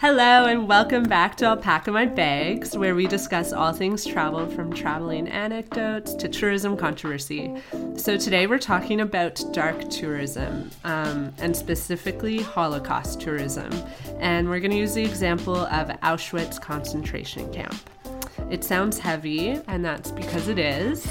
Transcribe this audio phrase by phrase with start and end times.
[0.00, 4.72] Hello, and welcome back to Alpaca My Bags, where we discuss all things travel from
[4.72, 7.54] traveling anecdotes to tourism controversy.
[7.96, 13.70] So, today we're talking about dark tourism, um, and specifically Holocaust tourism.
[14.20, 17.76] And we're going to use the example of Auschwitz concentration camp.
[18.50, 21.06] It sounds heavy, and that's because it is.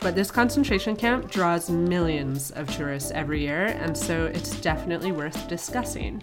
[0.00, 5.46] But this concentration camp draws millions of tourists every year, and so it's definitely worth
[5.46, 6.22] discussing.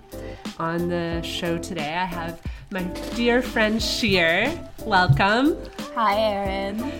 [0.58, 2.42] On the show today, I have
[2.72, 2.82] my
[3.16, 4.52] dear friend Shir.
[4.84, 5.58] Welcome.
[5.94, 6.92] Hi, Erin.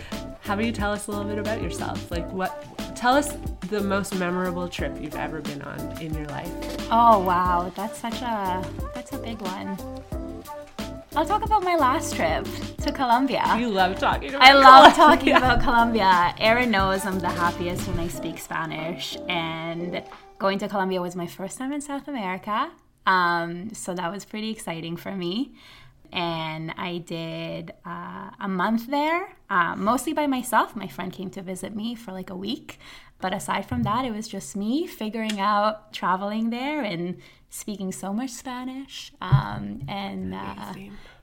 [0.42, 2.12] How about you tell us a little bit about yourself?
[2.12, 2.64] Like, what?
[2.96, 3.36] Tell us
[3.70, 6.52] the most memorable trip you've ever been on in your life.
[6.92, 9.78] Oh wow, that's such a that's a big one.
[11.18, 12.46] I'll talk about my last trip
[12.84, 13.44] to Colombia.
[13.58, 15.18] You love talking about I love Colombia.
[15.18, 16.36] talking about Colombia.
[16.38, 20.04] Erin knows I'm the happiest when I speak Spanish, and
[20.38, 22.70] going to Colombia was my first time in South America.
[23.08, 25.56] Um, so that was pretty exciting for me.
[26.14, 30.76] And I did uh, a month there, uh, mostly by myself.
[30.76, 32.78] My friend came to visit me for like a week.
[33.20, 37.18] But aside from that, it was just me figuring out traveling there and
[37.50, 39.12] speaking so much Spanish.
[39.22, 40.74] Um, and uh,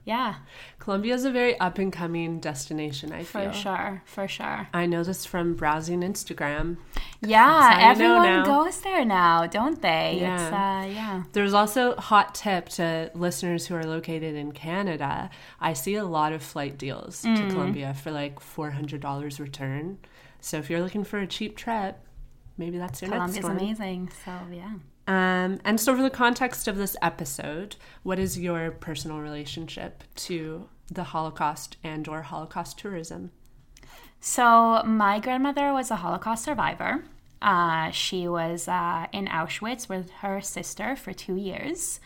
[0.03, 0.35] yeah,
[0.79, 3.25] Colombia is a very up and coming destination, I feel.
[3.25, 3.51] for feel.
[3.53, 4.67] sure, for sure.
[4.73, 6.77] I know this from browsing Instagram.
[7.21, 10.17] Yeah, how you know everyone goes there now, don't they?
[10.21, 10.33] Yeah.
[10.35, 11.23] It's uh yeah.
[11.31, 15.29] There's also hot tip to listeners who are located in Canada.
[15.59, 17.35] I see a lot of flight deals Mm.
[17.37, 19.97] to Colombia for like $400 return.
[20.39, 21.97] So if you're looking for a cheap trip,
[22.57, 23.57] maybe that's your Colombia's next one.
[23.57, 24.11] amazing.
[24.23, 24.73] So yeah.
[25.07, 30.67] Um, and so, for the context of this episode, what is your personal relationship to
[30.91, 33.31] the Holocaust and/or Holocaust tourism?
[34.27, 37.03] So my grandmother was a Holocaust survivor.
[37.43, 41.99] Uh, she was uh, in Auschwitz with her sister for two years.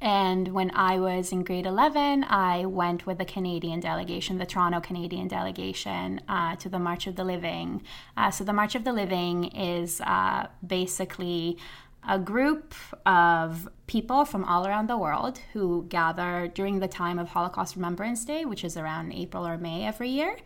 [0.00, 4.80] And when I was in grade 11, I went with the Canadian delegation, the Toronto
[4.80, 7.82] Canadian delegation, uh, to the March of the Living.
[8.16, 11.58] Uh, so, the March of the Living is uh, basically
[12.06, 12.74] a group
[13.04, 18.24] of people from all around the world who gather during the time of Holocaust Remembrance
[18.24, 20.36] Day, which is around April or May every year,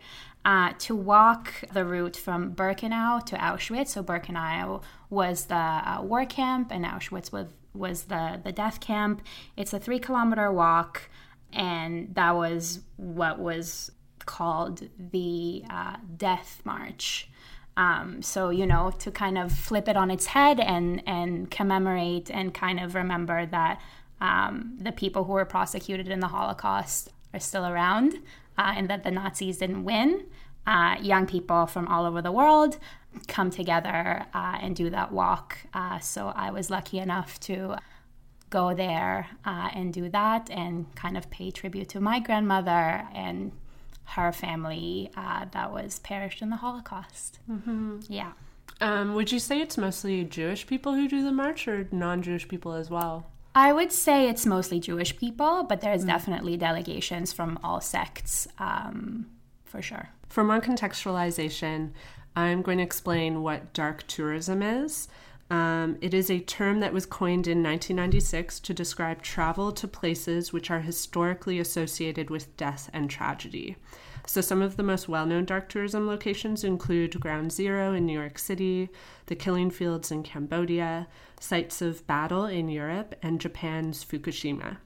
[0.43, 3.89] uh, to walk the route from Birkenau to Auschwitz.
[3.89, 9.21] So, Birkenau was the uh, war camp, and Auschwitz was was the the death camp.
[9.55, 11.09] It's a three kilometer walk,
[11.53, 13.91] and that was what was
[14.25, 17.29] called the uh, Death March.
[17.77, 22.29] Um, so you know to kind of flip it on its head and and commemorate
[22.29, 23.81] and kind of remember that
[24.19, 28.15] um, the people who were prosecuted in the Holocaust are still around
[28.57, 30.25] uh, and that the Nazis didn't win.
[30.67, 32.77] Uh, young people from all over the world
[33.27, 35.57] come together uh, and do that walk.
[35.73, 37.77] Uh, so I was lucky enough to
[38.49, 43.51] go there uh, and do that and kind of pay tribute to my grandmother and
[44.11, 47.39] her family uh, that was perished in the Holocaust.
[47.49, 47.99] Mm-hmm.
[48.09, 48.33] Yeah.
[48.79, 52.73] Um, would you say it's mostly Jewish people who do the march, or non-Jewish people
[52.73, 53.27] as well?
[53.53, 59.27] I would say it's mostly Jewish people, but there's definitely delegations from all sects um,
[59.65, 60.09] for sure.
[60.29, 61.91] For more contextualization,
[62.35, 65.09] I'm going to explain what dark tourism is.
[65.51, 70.53] Um, it is a term that was coined in 1996 to describe travel to places
[70.53, 73.75] which are historically associated with death and tragedy.
[74.25, 78.17] So, some of the most well known dark tourism locations include Ground Zero in New
[78.17, 78.87] York City,
[79.25, 84.77] the Killing Fields in Cambodia, sites of battle in Europe, and Japan's Fukushima.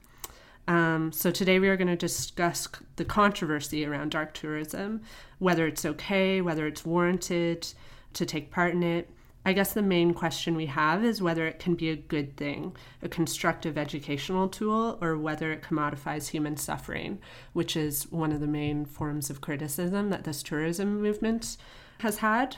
[0.66, 2.66] Um, so today we are going to discuss
[2.96, 5.02] the controversy around dark tourism,
[5.38, 7.68] whether it's okay, whether it's warranted
[8.14, 9.08] to take part in it.
[9.46, 12.74] I guess the main question we have is whether it can be a good thing,
[13.00, 17.20] a constructive educational tool, or whether it commodifies human suffering,
[17.52, 21.58] which is one of the main forms of criticism that this tourism movement
[22.00, 22.56] has had.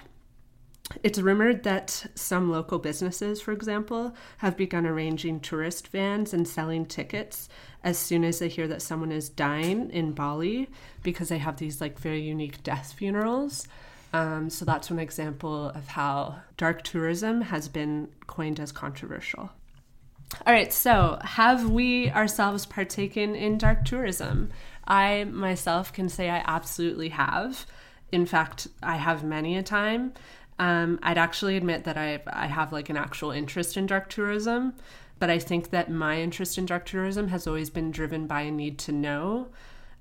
[1.02, 6.86] It's rumored that some local businesses, for example, have begun arranging tourist vans and selling
[6.86, 7.50] tickets
[7.84, 10.70] as soon as they hear that someone is dying in Bali
[11.02, 13.68] because they have these like very unique death funerals.
[14.12, 19.50] Um, so that's one example of how dark tourism has been coined as controversial.
[20.46, 24.50] All right, so have we ourselves partaken in dark tourism?
[24.86, 27.66] I myself can say I absolutely have.
[28.12, 30.12] In fact, I have many a time.
[30.58, 34.74] Um, I'd actually admit that I I have like an actual interest in dark tourism,
[35.18, 38.50] but I think that my interest in dark tourism has always been driven by a
[38.50, 39.48] need to know,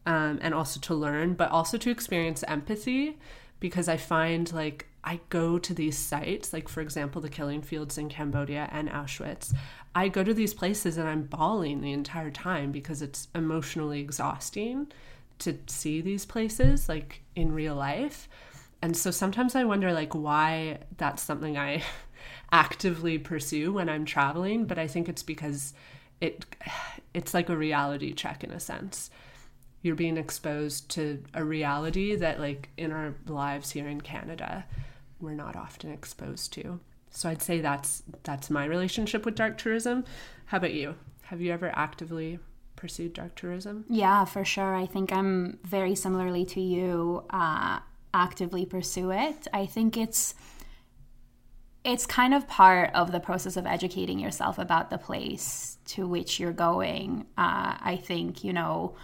[0.06, 3.18] um, and also to learn, but also to experience empathy,
[3.60, 7.98] because I find like I go to these sites, like for example, the killing fields
[7.98, 9.56] in Cambodia and Auschwitz.
[9.96, 14.88] I go to these places and I'm bawling the entire time because it's emotionally exhausting
[15.40, 18.28] to see these places like in real life.
[18.82, 21.84] And so sometimes I wonder like why that's something I
[22.52, 25.74] actively pursue when I'm traveling, but I think it's because
[26.22, 26.46] it
[27.14, 29.10] it's like a reality check in a sense.
[29.88, 34.66] You're being exposed to a reality that like in our lives here in Canada
[35.22, 36.82] we're not often exposed to.
[37.10, 40.04] So I'd say that's that's my relationship with dark tourism.
[40.48, 40.96] How about you?
[41.24, 42.40] Have you ever actively
[42.76, 43.86] pursued dark tourism?
[43.88, 44.76] Yeah, for sure.
[44.76, 47.24] I think I'm very similarly to you.
[47.30, 47.80] Uh,
[48.14, 49.48] actively pursue it.
[49.54, 50.36] I think it's
[51.86, 56.40] it's kind of part of the process of educating yourself about the place to which
[56.40, 57.26] you're going.
[57.38, 58.96] Uh, I think you know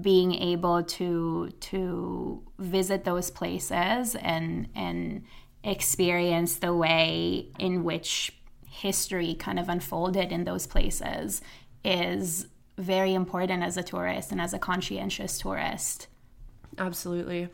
[0.00, 5.24] being able to to visit those places and and
[5.64, 8.32] experience the way in which
[8.66, 11.40] history kind of unfolded in those places
[11.84, 12.46] is
[12.76, 16.06] very important as a tourist and as a conscientious tourist.
[16.78, 17.48] Absolutely.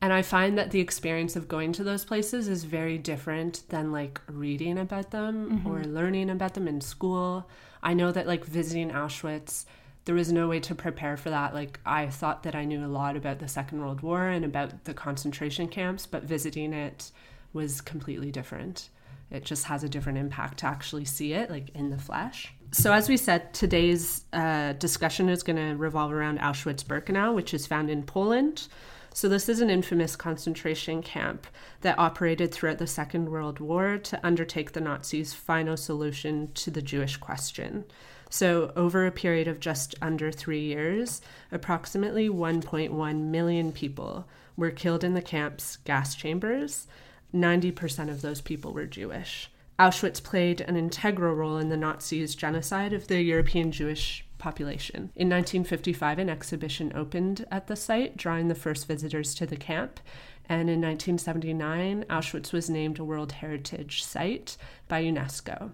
[0.00, 3.90] And I find that the experience of going to those places is very different than
[3.90, 5.68] like reading about them mm-hmm.
[5.68, 7.48] or learning about them in school.
[7.82, 9.64] I know that like visiting Auschwitz,
[10.08, 11.52] there was no way to prepare for that.
[11.52, 14.84] Like I thought that I knew a lot about the Second World War and about
[14.84, 17.12] the concentration camps, but visiting it
[17.52, 18.88] was completely different.
[19.30, 22.54] It just has a different impact to actually see it like in the flesh.
[22.72, 27.52] So, as we said, today's uh, discussion is going to revolve around Auschwitz Birkenau, which
[27.52, 28.66] is found in Poland.
[29.12, 31.46] So, this is an infamous concentration camp
[31.82, 36.80] that operated throughout the Second World War to undertake the Nazis' final solution to the
[36.80, 37.84] Jewish question.
[38.30, 44.26] So, over a period of just under three years, approximately 1.1 million people
[44.56, 46.86] were killed in the camp's gas chambers.
[47.34, 49.50] 90% of those people were Jewish.
[49.78, 55.10] Auschwitz played an integral role in the Nazis' genocide of the European Jewish population.
[55.14, 60.00] In 1955, an exhibition opened at the site, drawing the first visitors to the camp.
[60.48, 64.56] And in 1979, Auschwitz was named a World Heritage Site
[64.88, 65.70] by UNESCO.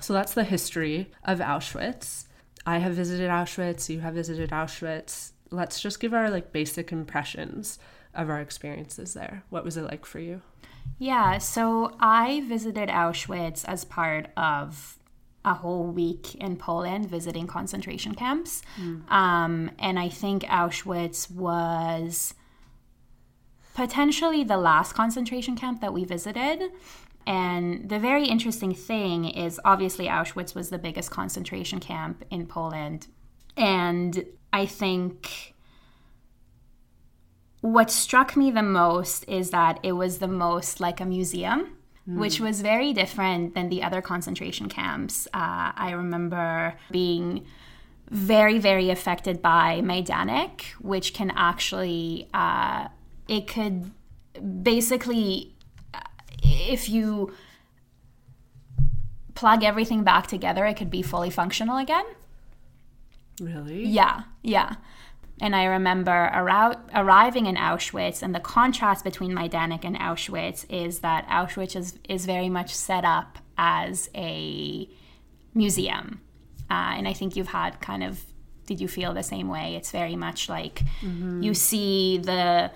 [0.00, 2.26] So that's the history of Auschwitz.
[2.66, 5.32] I have visited Auschwitz, you have visited Auschwitz.
[5.50, 7.78] Let's just give our like basic impressions
[8.14, 9.42] of our experiences there.
[9.50, 10.42] What was it like for you?
[10.98, 14.98] Yeah, so I visited Auschwitz as part of
[15.44, 18.62] a whole week in Poland visiting concentration camps.
[18.78, 19.10] Mm.
[19.10, 22.34] Um, and I think Auschwitz was
[23.74, 26.70] potentially the last concentration camp that we visited.
[27.26, 33.06] And the very interesting thing is obviously Auschwitz was the biggest concentration camp in Poland.
[33.56, 35.54] And I think
[37.60, 41.76] what struck me the most is that it was the most like a museum,
[42.08, 42.18] mm.
[42.18, 45.26] which was very different than the other concentration camps.
[45.34, 47.44] Uh, I remember being
[48.08, 52.88] very, very affected by Majdanek, which can actually, uh,
[53.28, 53.92] it could
[54.62, 55.54] basically,
[56.42, 57.32] if you
[59.34, 62.04] plug everything back together, it could be fully functional again.
[63.40, 63.84] Really?
[63.86, 64.74] Yeah, yeah.
[65.40, 66.30] And I remember
[66.92, 72.26] arriving in Auschwitz, and the contrast between Majdanek and Auschwitz is that Auschwitz is, is
[72.26, 74.86] very much set up as a
[75.54, 76.20] museum.
[76.70, 78.20] Uh, and I think you've had kind of,
[78.66, 79.74] did you feel the same way?
[79.76, 81.42] It's very much like mm-hmm.
[81.42, 82.70] you see the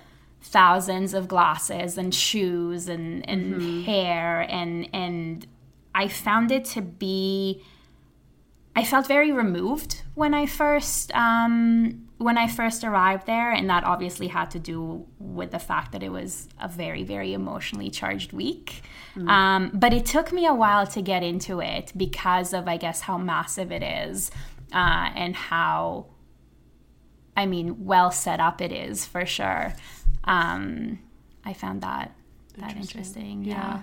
[0.44, 3.82] thousands of glasses and shoes and, and mm-hmm.
[3.82, 5.46] hair, and, and
[5.94, 7.62] I found it to be.
[8.76, 13.84] I felt very removed when I first um, when I first arrived there, and that
[13.84, 18.32] obviously had to do with the fact that it was a very, very emotionally charged
[18.32, 18.82] week.
[19.16, 19.28] Mm.
[19.28, 23.02] Um, but it took me a while to get into it because of, I guess,
[23.02, 24.30] how massive it is
[24.72, 26.06] uh, and how,
[27.36, 29.74] I mean, well set up it is for sure.
[30.24, 30.98] Um,
[31.44, 32.12] I found that
[32.58, 33.00] that interesting.
[33.00, 33.44] interesting.
[33.44, 33.54] Yeah.
[33.54, 33.80] yeah.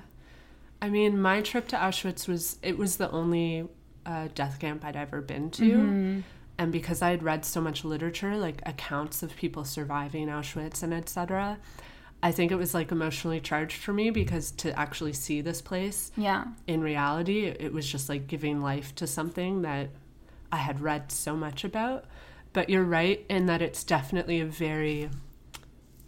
[0.82, 3.68] I mean, my trip to Auschwitz was it was the only
[4.06, 5.64] uh, death camp I'd ever been to.
[5.64, 6.20] Mm-hmm
[6.62, 10.94] and because I had read so much literature, like accounts of people surviving Auschwitz and
[10.94, 11.58] etc.,
[12.22, 16.12] I think it was like emotionally charged for me because to actually see this place,
[16.16, 19.90] yeah, in reality, it was just like giving life to something that
[20.52, 22.06] I had read so much about.
[22.54, 25.10] But you're right in that it's definitely a very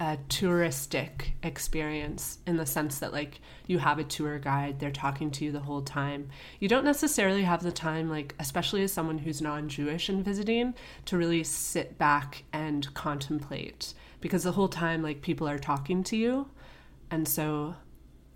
[0.03, 5.31] a touristic experience in the sense that like you have a tour guide they're talking
[5.31, 6.27] to you the whole time
[6.59, 10.73] you don't necessarily have the time like especially as someone who's non-jewish and visiting
[11.05, 16.17] to really sit back and contemplate because the whole time like people are talking to
[16.17, 16.49] you
[17.09, 17.73] and so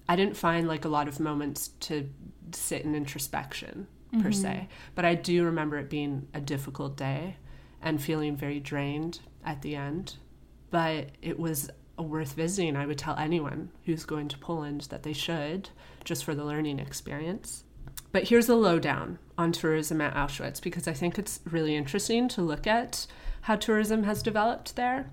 [0.08, 2.10] i didn't find like a lot of moments to
[2.54, 3.88] sit in introspection
[4.22, 4.48] per se.
[4.48, 4.66] Mm-hmm.
[4.96, 7.36] But I do remember it being a difficult day
[7.82, 10.16] and feeling very drained at the end.
[10.70, 12.76] But it was worth visiting.
[12.76, 15.70] I would tell anyone who's going to Poland that they should,
[16.04, 17.64] just for the learning experience.
[18.12, 22.42] But here's the lowdown on tourism at Auschwitz because I think it's really interesting to
[22.42, 23.06] look at
[23.42, 25.10] how tourism has developed there.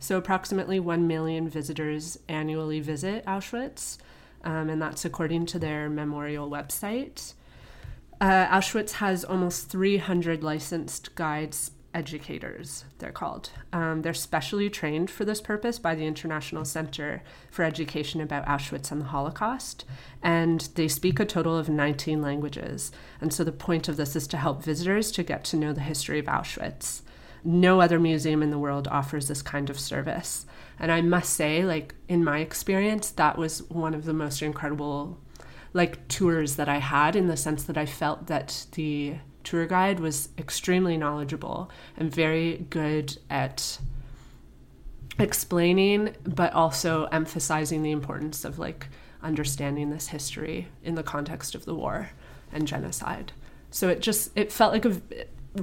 [0.00, 3.98] So, approximately 1 million visitors annually visit Auschwitz,
[4.42, 7.34] um, and that's according to their memorial website.
[8.20, 13.50] Uh, Auschwitz has almost 300 licensed guides educators, they're called.
[13.72, 18.90] Um, they're specially trained for this purpose by the International Center for Education about Auschwitz
[18.90, 19.84] and the Holocaust,
[20.22, 22.90] and they speak a total of 19 languages.
[23.20, 25.80] And so the point of this is to help visitors to get to know the
[25.80, 27.02] history of Auschwitz.
[27.44, 30.46] No other museum in the world offers this kind of service.
[30.78, 35.20] And I must say, like, in my experience, that was one of the most incredible
[35.74, 40.00] like tours that I had in the sense that I felt that the tour guide
[40.00, 43.78] was extremely knowledgeable and very good at
[45.18, 48.88] explaining but also emphasizing the importance of like
[49.22, 52.10] understanding this history in the context of the war
[52.52, 53.32] and genocide
[53.70, 55.00] so it just it felt like a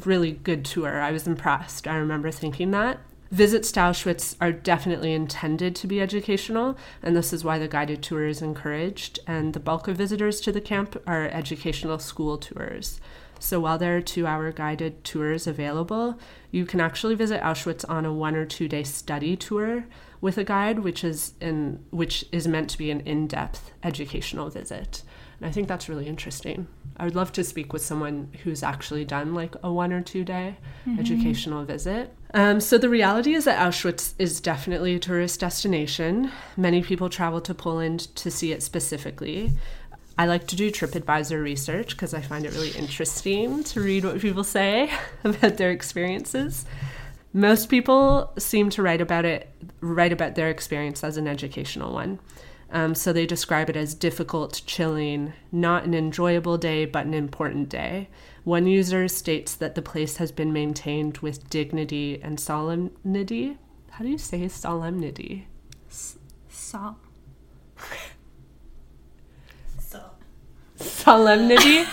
[0.05, 3.00] really good tour i was impressed i remember thinking that
[3.31, 8.03] Visits to Auschwitz are definitely intended to be educational, and this is why the guided
[8.03, 9.19] tour is encouraged.
[9.25, 13.00] And the bulk of visitors to the camp are educational school tours.
[13.41, 16.19] So while there are two hour guided tours available,
[16.51, 19.86] you can actually visit Auschwitz on a one or two day study tour
[20.21, 24.50] with a guide, which is in which is meant to be an in depth educational
[24.51, 25.01] visit.
[25.39, 26.67] And I think that's really interesting.
[26.98, 30.24] I would love to speak with someone who's actually done like a one or two
[30.24, 31.00] day mm-hmm.
[31.00, 32.13] educational visit.
[32.36, 36.31] Um, so the reality is that Auschwitz is definitely a tourist destination.
[36.55, 39.51] Many people travel to Poland to see it specifically.
[40.21, 44.19] I like to do TripAdvisor research because I find it really interesting to read what
[44.19, 44.91] people say
[45.23, 46.63] about their experiences.
[47.33, 49.49] Most people seem to write about it,
[49.79, 52.19] write about their experience as an educational one.
[52.69, 57.69] Um, so they describe it as difficult, chilling, not an enjoyable day, but an important
[57.69, 58.07] day.
[58.43, 63.57] One user states that the place has been maintained with dignity and solemnity.
[63.89, 65.47] How do you say solemnity?
[66.47, 66.97] Sol.
[71.01, 71.86] Solemnity.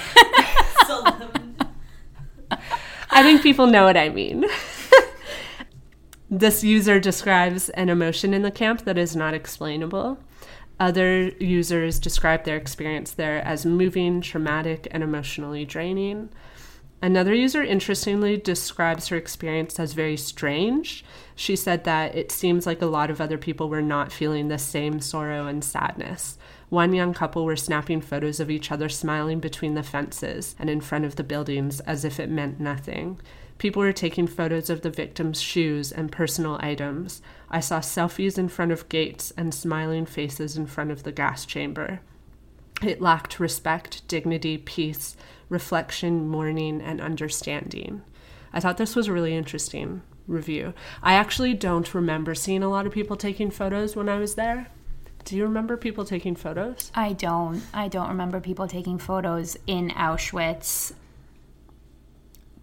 [3.10, 4.44] I think people know what I mean.
[6.30, 10.18] this user describes an emotion in the camp that is not explainable.
[10.78, 16.28] Other users describe their experience there as moving, traumatic, and emotionally draining.
[17.00, 21.04] Another user interestingly describes her experience as very strange.
[21.34, 24.58] She said that it seems like a lot of other people were not feeling the
[24.58, 26.37] same sorrow and sadness.
[26.70, 30.82] One young couple were snapping photos of each other smiling between the fences and in
[30.82, 33.20] front of the buildings as if it meant nothing.
[33.56, 37.22] People were taking photos of the victims' shoes and personal items.
[37.50, 41.46] I saw selfies in front of gates and smiling faces in front of the gas
[41.46, 42.00] chamber.
[42.82, 45.16] It lacked respect, dignity, peace,
[45.48, 48.02] reflection, mourning, and understanding.
[48.52, 50.74] I thought this was a really interesting review.
[51.02, 54.68] I actually don't remember seeing a lot of people taking photos when I was there.
[55.28, 56.90] Do you remember people taking photos?
[56.94, 57.60] I don't.
[57.74, 60.94] I don't remember people taking photos in Auschwitz.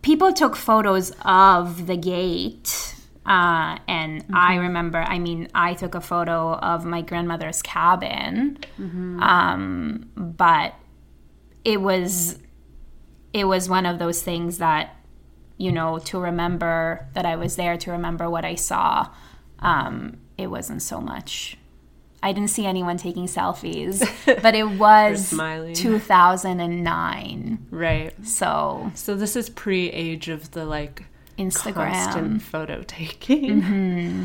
[0.01, 2.95] People took photos of the gate.
[3.23, 4.35] Uh, and mm-hmm.
[4.35, 8.57] I remember, I mean, I took a photo of my grandmother's cabin.
[8.79, 9.21] Mm-hmm.
[9.21, 10.73] Um, but
[11.63, 12.39] it was
[13.31, 14.95] it was one of those things that
[15.57, 19.09] you know to remember that i was there to remember what i saw
[19.59, 21.57] um, it wasn't so much
[22.25, 24.01] I didn't see anyone taking selfies,
[24.41, 25.29] but it was
[25.75, 27.67] 2009.
[27.69, 28.15] Right.
[28.25, 31.03] So So this is pre-age of the like
[31.37, 33.61] Instagram constant photo taking.
[33.61, 34.23] Mm-hmm.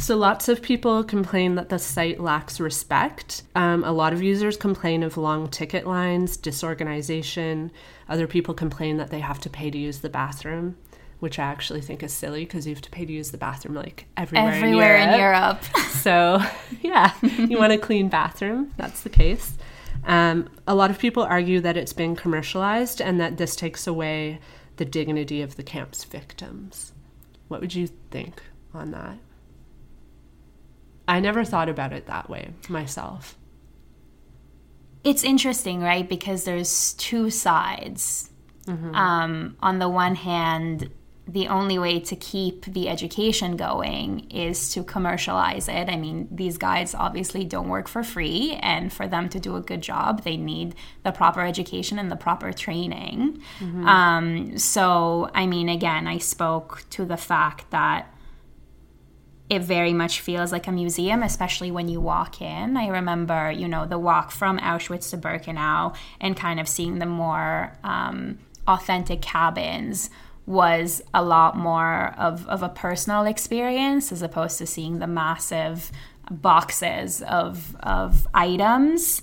[0.00, 3.44] So lots of people complain that the site lacks respect.
[3.54, 7.70] Um, a lot of users complain of long ticket lines, disorganization.
[8.08, 10.76] Other people complain that they have to pay to use the bathroom
[11.22, 13.76] which I actually think is silly because you have to pay to use the bathroom
[13.76, 15.62] like everywhere, everywhere in Europe.
[15.70, 15.88] In Europe.
[15.92, 16.42] so,
[16.82, 18.72] yeah, you want a clean bathroom.
[18.76, 19.56] That's the case.
[20.04, 24.40] Um, a lot of people argue that it's been commercialized and that this takes away
[24.78, 26.92] the dignity of the camp's victims.
[27.46, 28.42] What would you think
[28.74, 29.16] on that?
[31.06, 33.38] I never thought about it that way myself.
[35.04, 36.08] It's interesting, right?
[36.08, 38.28] Because there's two sides.
[38.66, 38.94] Mm-hmm.
[38.96, 40.90] Um, on the one hand,
[41.32, 45.88] the only way to keep the education going is to commercialize it.
[45.88, 49.62] I mean, these guides obviously don't work for free, and for them to do a
[49.62, 50.74] good job, they need
[51.04, 53.42] the proper education and the proper training.
[53.60, 53.88] Mm-hmm.
[53.88, 58.14] Um, so, I mean, again, I spoke to the fact that
[59.48, 62.76] it very much feels like a museum, especially when you walk in.
[62.76, 67.06] I remember, you know, the walk from Auschwitz to Birkenau and kind of seeing the
[67.06, 70.10] more um, authentic cabins
[70.46, 75.92] was a lot more of, of a personal experience as opposed to seeing the massive
[76.30, 79.22] boxes of, of items.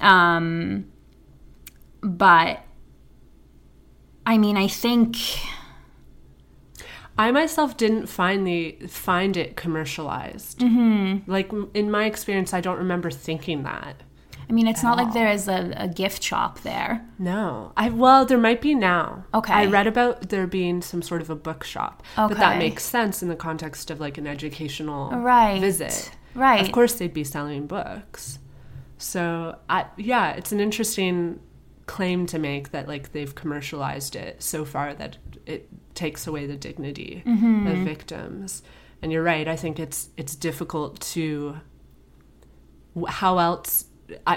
[0.00, 0.86] Um,
[2.02, 2.60] but
[4.26, 5.16] I mean, I think
[7.16, 10.60] I myself didn't find the find it commercialized.
[10.60, 11.30] Mm-hmm.
[11.30, 14.02] Like in my experience, I don't remember thinking that.
[14.48, 15.04] I mean, it's not all.
[15.04, 17.06] like there is a, a, gift shop there.
[17.18, 19.24] No, I well, there might be now.
[19.34, 22.28] Okay, I read about there being some sort of a bookshop, okay.
[22.28, 25.60] but that makes sense in the context of like an educational right.
[25.60, 26.10] visit.
[26.34, 26.64] Right.
[26.64, 28.38] Of course, they'd be selling books.
[28.96, 31.40] So, I, yeah, it's an interesting
[31.86, 36.56] claim to make that like they've commercialized it so far that it takes away the
[36.56, 37.66] dignity mm-hmm.
[37.66, 38.62] of victims.
[39.02, 39.46] And you're right.
[39.46, 41.58] I think it's it's difficult to.
[43.06, 43.84] How else?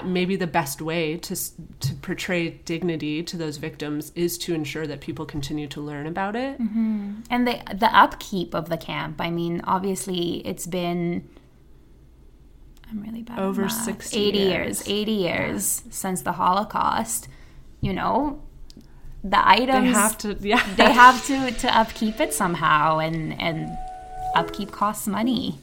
[0.04, 5.00] Maybe the best way to to portray dignity to those victims is to ensure that
[5.00, 6.60] people continue to learn about it.
[6.60, 7.20] Mm-hmm.
[7.30, 9.20] And the the upkeep of the camp.
[9.20, 11.28] I mean, obviously, it's been
[12.90, 13.38] I'm really bad.
[13.38, 14.50] Over 60 80 years.
[14.50, 15.92] years 80 years yeah.
[15.92, 17.28] since the Holocaust.
[17.80, 18.40] You know,
[19.24, 23.70] the items they have to yeah they have to to upkeep it somehow and and
[24.34, 25.58] upkeep costs money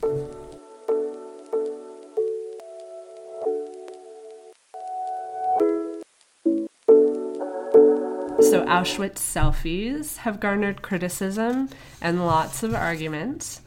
[8.49, 11.69] so auschwitz selfies have garnered criticism
[12.01, 13.61] and lots of arguments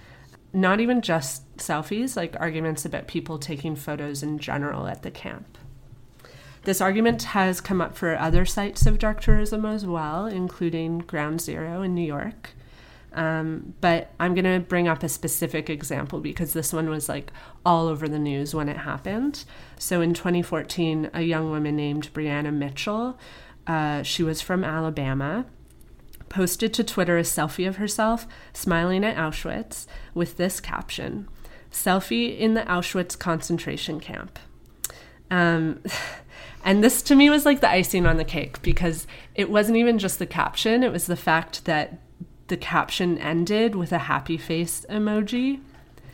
[0.52, 5.58] not even just selfies like arguments about people taking photos in general at the camp
[6.64, 11.40] this argument has come up for other sites of dark tourism as well, including Ground
[11.40, 12.50] Zero in New York.
[13.14, 17.32] Um, but I'm going to bring up a specific example because this one was like
[17.66, 19.44] all over the news when it happened.
[19.76, 23.18] So in 2014, a young woman named Breanna Mitchell,
[23.66, 25.46] uh, she was from Alabama,
[26.28, 31.28] posted to Twitter a selfie of herself smiling at Auschwitz with this caption
[31.70, 34.38] Selfie in the Auschwitz concentration camp.
[35.30, 35.82] Um,
[36.64, 39.98] And this to me was like the icing on the cake because it wasn't even
[39.98, 41.98] just the caption, it was the fact that
[42.48, 45.60] the caption ended with a happy face emoji.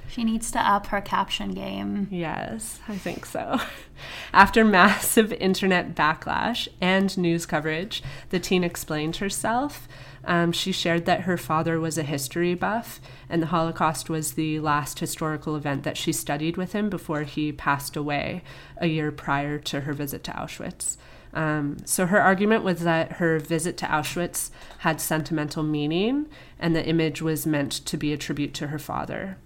[0.08, 2.08] She needs to up her caption game.
[2.10, 3.60] Yes, I think so.
[4.32, 9.86] After massive internet backlash and news coverage, the teen explained herself.
[10.24, 14.60] Um, she shared that her father was a history buff, and the Holocaust was the
[14.60, 18.42] last historical event that she studied with him before he passed away
[18.76, 20.96] a year prior to her visit to Auschwitz.
[21.34, 26.26] Um, so her argument was that her visit to Auschwitz had sentimental meaning,
[26.58, 29.38] and the image was meant to be a tribute to her father.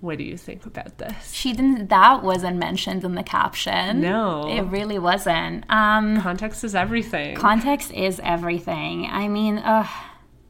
[0.00, 1.32] What do you think about this?
[1.32, 1.88] She didn't.
[1.88, 4.02] That wasn't mentioned in the caption.
[4.02, 5.64] No, it really wasn't.
[5.70, 7.34] Um, context is everything.
[7.36, 9.06] Context is everything.
[9.10, 9.86] I mean, uh,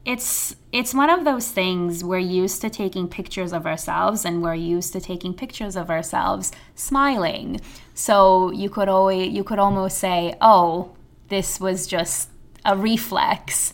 [0.03, 4.53] it's it's one of those things we're used to taking pictures of ourselves, and we're
[4.53, 7.61] used to taking pictures of ourselves smiling.
[7.93, 10.91] So you could always you could almost say, "Oh,
[11.29, 12.29] this was just
[12.65, 13.71] a reflex."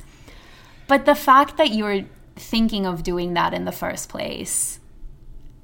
[0.87, 2.05] But the fact that you're
[2.35, 4.79] thinking of doing that in the first place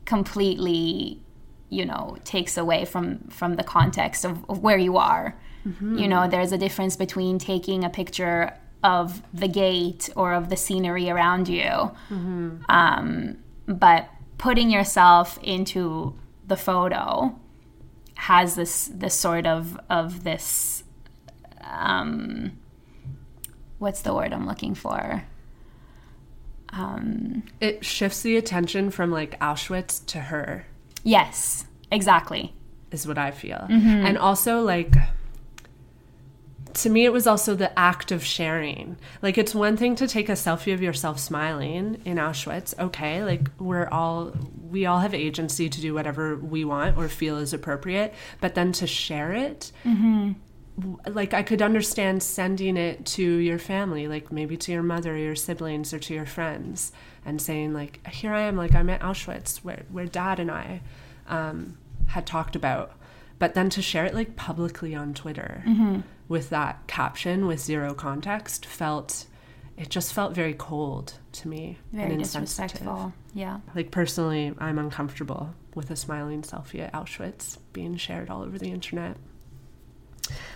[0.09, 1.21] completely
[1.69, 5.99] you know takes away from from the context of, of where you are mm-hmm.
[5.99, 8.51] you know there's a difference between taking a picture
[8.83, 11.69] of the gate or of the scenery around you
[12.09, 12.57] mm-hmm.
[12.69, 16.15] um, but putting yourself into
[16.47, 17.37] the photo
[18.15, 20.83] has this this sort of of this
[21.61, 22.57] um,
[23.77, 25.23] what's the word i'm looking for
[26.73, 30.65] um, it shifts the attention from like Auschwitz to her.
[31.03, 32.53] Yes, exactly.
[32.91, 33.67] Is what I feel.
[33.69, 33.87] Mm-hmm.
[33.87, 34.95] And also, like,
[36.73, 38.97] to me, it was also the act of sharing.
[39.21, 42.77] Like, it's one thing to take a selfie of yourself smiling in Auschwitz.
[42.79, 44.33] Okay, like, we're all,
[44.69, 48.13] we all have agency to do whatever we want or feel is appropriate.
[48.41, 50.31] But then to share it, mm-hmm
[51.07, 55.17] like I could understand sending it to your family, like maybe to your mother or
[55.17, 56.91] your siblings or to your friends,
[57.25, 60.81] and saying like, "Here I am, like I'm at Auschwitz, where where Dad and I
[61.27, 62.93] um, had talked about."
[63.39, 66.01] But then to share it like publicly on Twitter mm-hmm.
[66.27, 69.25] with that caption with zero context felt
[69.77, 73.13] it just felt very cold to me Very and disrespectful.
[73.33, 73.59] Yeah.
[73.73, 78.71] Like personally, I'm uncomfortable with a smiling selfie at Auschwitz being shared all over the
[78.71, 79.15] internet.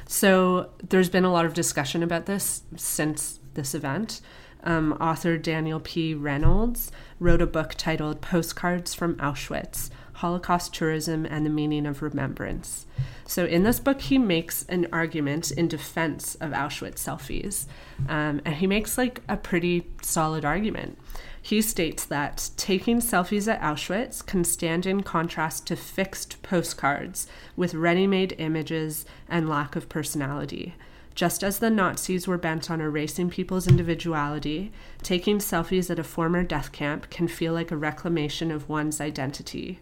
[0.08, 4.22] So there's been a lot of discussion about this since this event.
[4.64, 6.14] Um, author Daniel P.
[6.14, 12.86] Reynolds wrote a book titled Postcards from Auschwitz Holocaust Tourism and the Meaning of Remembrance.
[13.26, 17.66] So, in this book, he makes an argument in defense of Auschwitz selfies.
[18.08, 20.98] Um, and he makes like a pretty solid argument.
[21.46, 27.28] He states that taking selfies at Auschwitz can stand in contrast to fixed postcards
[27.58, 30.76] with ready made images and lack of personality.
[31.16, 36.44] Just as the Nazis were bent on erasing people's individuality, taking selfies at a former
[36.44, 39.82] death camp can feel like a reclamation of one's identity.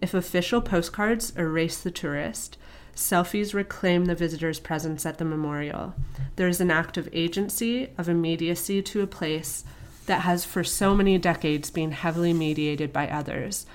[0.00, 2.56] If official postcards erase the tourist,
[2.96, 5.94] selfies reclaim the visitor's presence at the memorial.
[6.36, 9.62] There is an act of agency, of immediacy to a place
[10.06, 13.66] that has for so many decades been heavily mediated by others.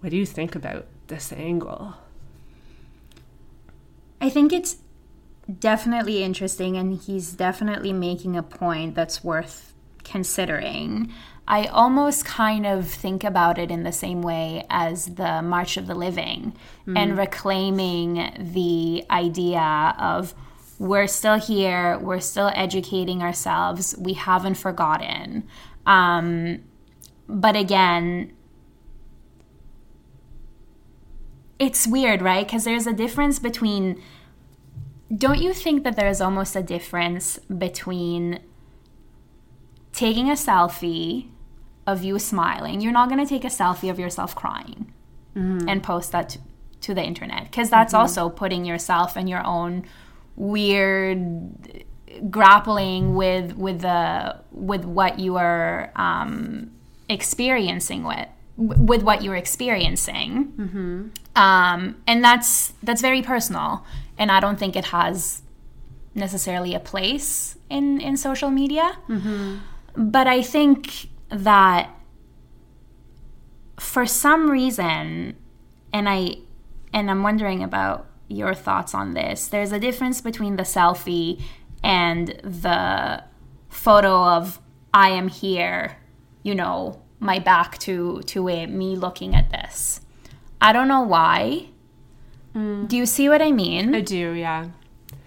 [0.00, 1.94] What do you think about this angle?
[4.20, 4.76] I think it's
[5.58, 11.12] definitely interesting, and he's definitely making a point that's worth considering.
[11.46, 15.86] I almost kind of think about it in the same way as the March of
[15.86, 16.54] the Living
[16.86, 17.18] and mm.
[17.18, 20.34] reclaiming the idea of
[20.78, 25.46] we're still here, we're still educating ourselves, we haven't forgotten.
[25.86, 26.64] Um,
[27.28, 28.32] but again,
[31.58, 32.46] it's weird, right?
[32.46, 34.02] Because there's a difference between.
[35.14, 38.40] Don't you think that there's almost a difference between
[39.92, 41.28] taking a selfie
[41.86, 42.80] of you smiling?
[42.80, 44.92] You're not going to take a selfie of yourself crying
[45.68, 46.38] and post that to,
[46.80, 49.84] to the internet because that's also putting yourself and your own
[50.36, 51.18] weird
[52.30, 56.70] grappling with with the with what you are um,
[57.08, 60.52] experiencing with with what you're experiencing.
[61.36, 63.84] Um, and that's that's very personal.
[64.16, 65.42] And i don't think it has
[66.14, 68.96] necessarily a place in in social media.
[69.96, 71.90] But i think that
[73.78, 75.34] for some reason
[75.92, 76.36] and i
[76.92, 81.42] and i'm wondering about your thoughts on this there's a difference between the selfie
[81.82, 83.22] and the
[83.68, 84.60] photo of
[84.92, 85.96] i am here
[86.42, 90.00] you know my back to to it me looking at this
[90.60, 91.66] i don't know why
[92.86, 94.68] do you see what i mean I do, yeah.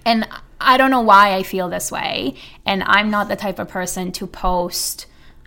[0.05, 0.27] and
[0.59, 2.35] I don't know why I feel this way.
[2.65, 5.05] And I'm not the type of person to post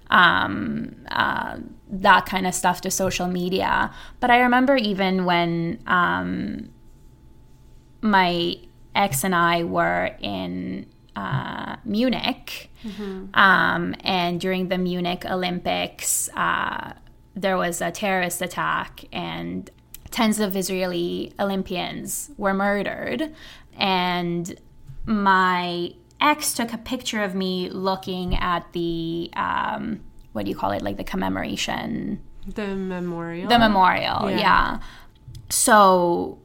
[0.09, 1.59] um, uh,
[1.89, 3.93] that kind of stuff to social media.
[4.21, 6.71] But I remember even when um,
[8.03, 8.57] my
[8.95, 10.87] ex and I were in
[11.17, 12.71] uh, Munich,
[13.35, 16.95] um, and during the Munich Olympics, uh,
[17.35, 19.71] there was a terrorist attack, and
[20.11, 23.33] tens of Israeli Olympians were murdered.
[23.77, 24.59] And
[25.07, 30.01] my ex took a picture of me looking at the um,
[30.33, 32.21] what do you call it like the commemoration
[32.55, 33.49] The memorial.
[33.49, 34.39] the memorial Yeah.
[34.39, 34.79] yeah.
[35.49, 36.39] so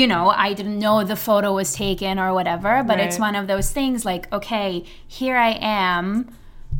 [0.00, 3.46] you know i didn't know the photo was taken or whatever but it's one of
[3.46, 4.82] those things like okay
[5.18, 6.04] here i am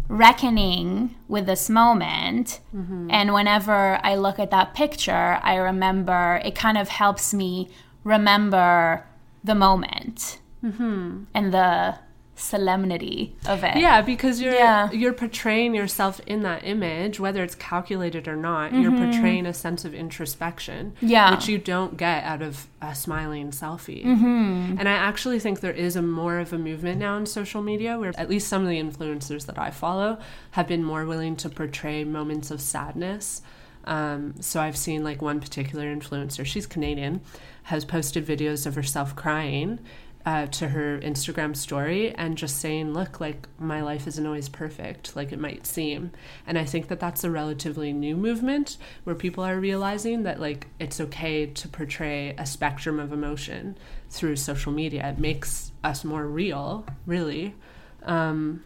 [0.09, 3.09] reckoning with this moment Mm-hmm.
[3.11, 7.69] and whenever i look at that picture i remember it kind of helps me
[8.05, 9.05] remember
[9.43, 11.25] the moment Mm-hmm.
[11.35, 11.97] and the
[12.37, 14.91] solemnity of it Yeah, because you're Yeah.
[14.91, 18.73] you're portraying yourself in that image, whether it's calculated or not.
[18.75, 21.07] You're portraying a sense of introspection, Mm-hmm.
[21.07, 21.31] Yeah.
[21.31, 24.05] which you don't get out of a smiling selfie.
[24.05, 24.77] Mm-hmm.
[24.79, 27.99] And I actually think there is a more of a movement now in social media
[27.99, 30.19] where at least some of the influencers that I follow
[30.53, 33.43] have been more willing to portray moments of sadness.
[33.87, 37.21] Um, so I've seen like one particular influencer, she's Canadian,
[37.65, 39.79] has posted videos of herself crying
[40.27, 45.15] uh, to her Instagram story and just saying, look, like my life isn't always perfect,
[45.15, 46.13] like it might seem.
[46.47, 50.69] And I think that that's a relatively new movement where people are realizing that like
[50.79, 53.77] it's okay to portray a spectrum of emotion
[54.09, 55.11] through social media.
[55.11, 57.55] It makes us more real, really.
[58.03, 58.65] Um,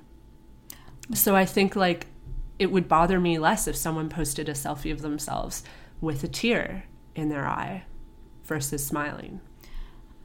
[1.13, 2.07] so I think like
[2.61, 5.65] it would bother me less if someone posted a selfie of themselves
[6.01, 6.85] with a tear
[7.17, 7.85] in their eye
[8.45, 9.41] versus smiling.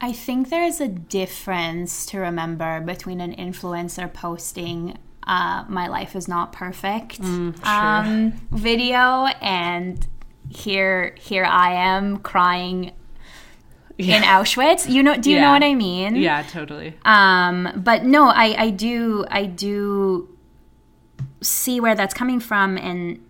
[0.00, 6.28] I think there's a difference to remember between an influencer posting uh, "My life is
[6.28, 10.06] not perfect" um, video and
[10.50, 12.92] here here I am crying
[13.98, 14.88] in Auschwitz.
[14.90, 15.16] You know?
[15.16, 16.16] Do you know what I mean?
[16.16, 16.94] Yeah, totally.
[17.04, 20.28] Um, but no, I, I do I do
[21.40, 23.24] see where that's coming from and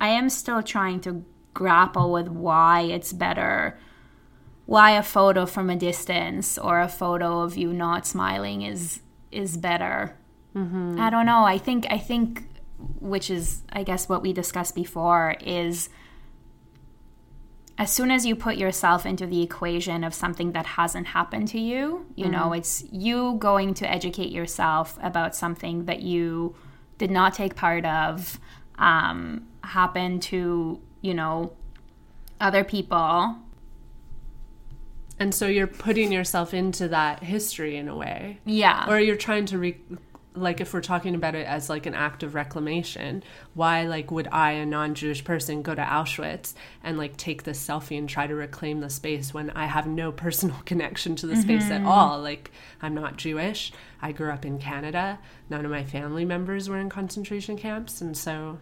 [0.00, 3.78] I am still trying to grapple with why it's better
[4.70, 9.00] why a photo from a distance or a photo of you not smiling is
[9.32, 10.16] is better.
[10.54, 10.96] Mm-hmm.
[10.96, 11.42] I don't know.
[11.42, 12.44] I think I think
[13.00, 15.88] which is I guess what we discussed before is
[17.78, 21.58] as soon as you put yourself into the equation of something that hasn't happened to
[21.58, 22.32] you, you mm-hmm.
[22.32, 26.54] know, it's you going to educate yourself about something that you
[26.96, 28.38] did not take part of,
[28.78, 31.54] um, happened to, you know,
[32.40, 33.36] other people.
[35.20, 38.38] And so you're putting yourself into that history in a way.
[38.46, 38.86] Yeah.
[38.88, 39.78] Or you're trying to re-
[40.34, 43.22] like if we're talking about it as like an act of reclamation
[43.54, 46.54] why like would i a non-jewish person go to auschwitz
[46.84, 50.12] and like take this selfie and try to reclaim the space when i have no
[50.12, 51.42] personal connection to the mm-hmm.
[51.42, 55.84] space at all like i'm not jewish i grew up in canada none of my
[55.84, 58.56] family members were in concentration camps and so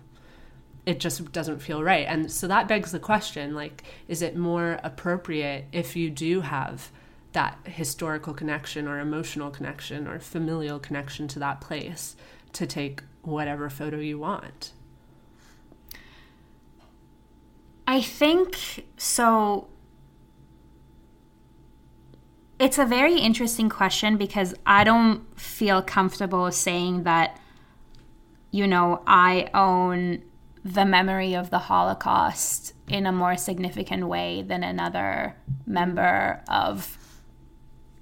[0.86, 4.78] it just doesn't feel right and so that begs the question like is it more
[4.82, 6.90] appropriate if you do have
[7.32, 12.16] that historical connection or emotional connection or familial connection to that place
[12.52, 14.72] to take whatever photo you want?
[17.86, 19.68] I think so.
[22.58, 27.38] It's a very interesting question because I don't feel comfortable saying that,
[28.50, 30.22] you know, I own
[30.64, 36.98] the memory of the Holocaust in a more significant way than another member of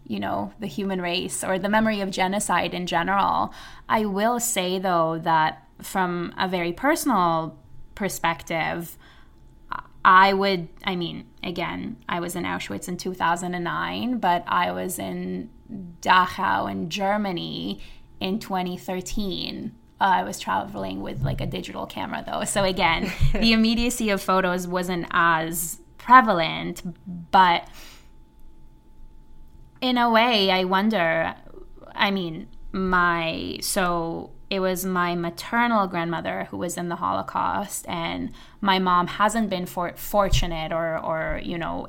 [0.08, 3.52] you know, the human race or the memory of genocide in general.
[3.88, 7.58] I will say, though, that from a very personal
[7.94, 8.96] perspective,
[10.04, 15.50] I would, I mean, again, I was in Auschwitz in 2009, but I was in
[16.00, 17.80] Dachau in Germany
[18.20, 19.74] in 2013.
[20.00, 22.44] Uh, I was traveling with like a digital camera though.
[22.44, 26.82] So again, the immediacy of photos wasn't as prevalent,
[27.30, 27.68] but
[29.80, 31.34] in a way, I wonder.
[31.94, 38.32] I mean, my so it was my maternal grandmother who was in the Holocaust, and
[38.60, 41.86] my mom hasn't been for, fortunate, or or you know,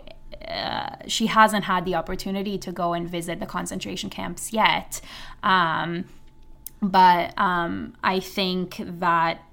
[0.48, 5.02] uh, she hasn't had the opportunity to go and visit the concentration camps yet.
[5.44, 6.06] Um,
[6.82, 9.44] but um, I think that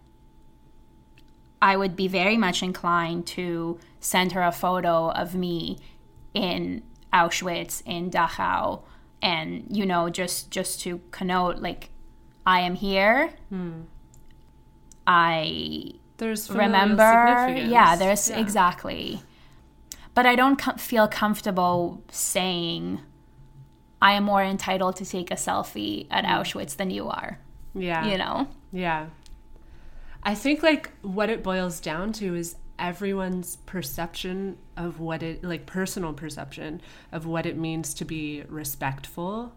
[1.62, 5.78] I would be very much inclined to send her a photo of me
[6.34, 6.82] in
[7.12, 8.82] Auschwitz in Dachau
[9.22, 11.90] and you know just just to connote like
[12.46, 13.32] I am here.
[13.48, 13.82] Hmm.
[15.06, 18.38] I there's remember yeah there's yeah.
[18.38, 19.22] exactly
[20.14, 23.00] but I don't com- feel comfortable saying
[24.04, 26.28] I am more entitled to take a selfie at mm.
[26.28, 27.38] Auschwitz than you are.
[27.74, 28.04] Yeah.
[28.04, 28.48] You know?
[28.70, 29.06] Yeah.
[30.22, 35.64] I think like what it boils down to is everyone's perception of what it like
[35.64, 39.54] personal perception of what it means to be respectful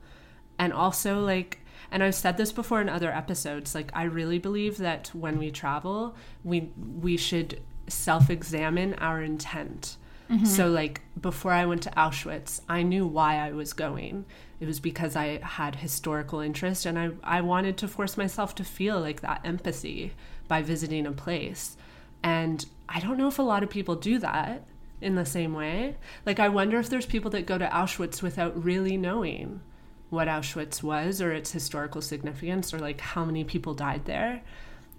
[0.60, 1.60] and also like
[1.92, 5.50] and I've said this before in other episodes like I really believe that when we
[5.50, 6.70] travel we
[7.02, 9.98] we should self-examine our intent
[10.30, 10.46] mm-hmm.
[10.46, 14.26] so like before I went to Auschwitz I knew why I was going
[14.60, 18.64] it was because I had historical interest and I I wanted to force myself to
[18.64, 20.14] feel like that empathy
[20.48, 21.78] by visiting a place
[22.24, 24.64] and I don't know if a lot of people do that
[25.02, 25.98] in the same way.
[26.26, 29.62] Like, I wonder if there's people that go to Auschwitz without really knowing
[30.10, 34.42] what Auschwitz was or its historical significance or like how many people died there.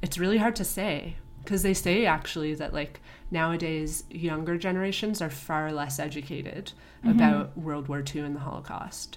[0.03, 1.17] It's really hard to say
[1.49, 7.19] because they say actually that like nowadays younger generations are far less educated mm-hmm.
[7.19, 9.17] about World War II and the Holocaust.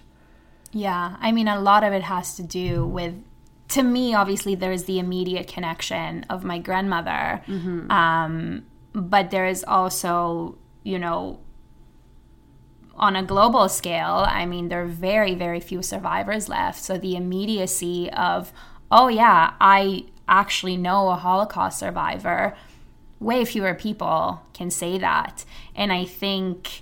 [0.71, 3.21] Yeah, I mean, a lot of it has to do with
[3.67, 7.41] to me, obviously, there is the immediate connection of my grandmother.
[7.47, 7.91] Mm-hmm.
[7.91, 11.39] Um, but there is also, you know,
[12.95, 16.81] on a global scale, I mean, there are very, very few survivors left.
[16.81, 18.51] So the immediacy of,
[18.89, 22.55] oh, yeah, I actually know a Holocaust survivor,
[23.19, 25.45] way fewer people can say that.
[25.75, 26.81] And I think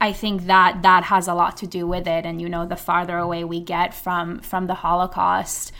[0.00, 2.26] I think that that has a lot to do with it.
[2.26, 5.72] And you know, the farther away we get from from the Holocaust,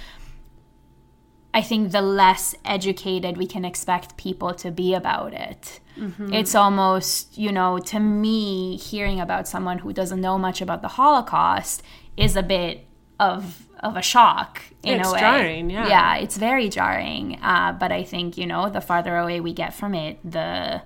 [1.55, 5.81] I think the less educated we can expect people to be about it.
[5.99, 6.33] Mm-hmm.
[6.33, 10.89] It's almost, you know, to me, hearing about someone who doesn't know much about the
[10.89, 11.83] Holocaust
[12.17, 12.87] is a bit
[13.21, 15.21] of of a shock in it's a way.
[15.21, 15.89] jarring, yeah.
[15.89, 17.39] Yeah, it's very jarring.
[17.43, 20.83] Uh, but I think you know, the farther away we get from it, the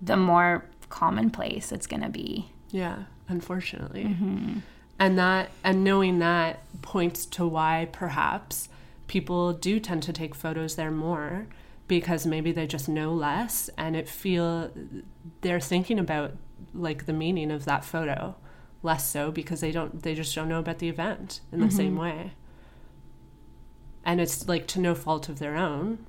[0.00, 2.50] the more commonplace it's going to be.
[2.70, 4.04] Yeah, unfortunately.
[4.04, 4.58] Mm-hmm.
[4.98, 8.68] And that and knowing that points to why perhaps
[9.06, 11.46] people do tend to take photos there more
[11.86, 14.70] because maybe they just know less and it feel
[15.40, 16.32] they're thinking about
[16.74, 18.36] like the meaning of that photo
[18.82, 21.76] less so because they don't they just don't know about the event in the mm-hmm.
[21.76, 22.32] same way
[24.04, 26.06] and it's like to no fault of their own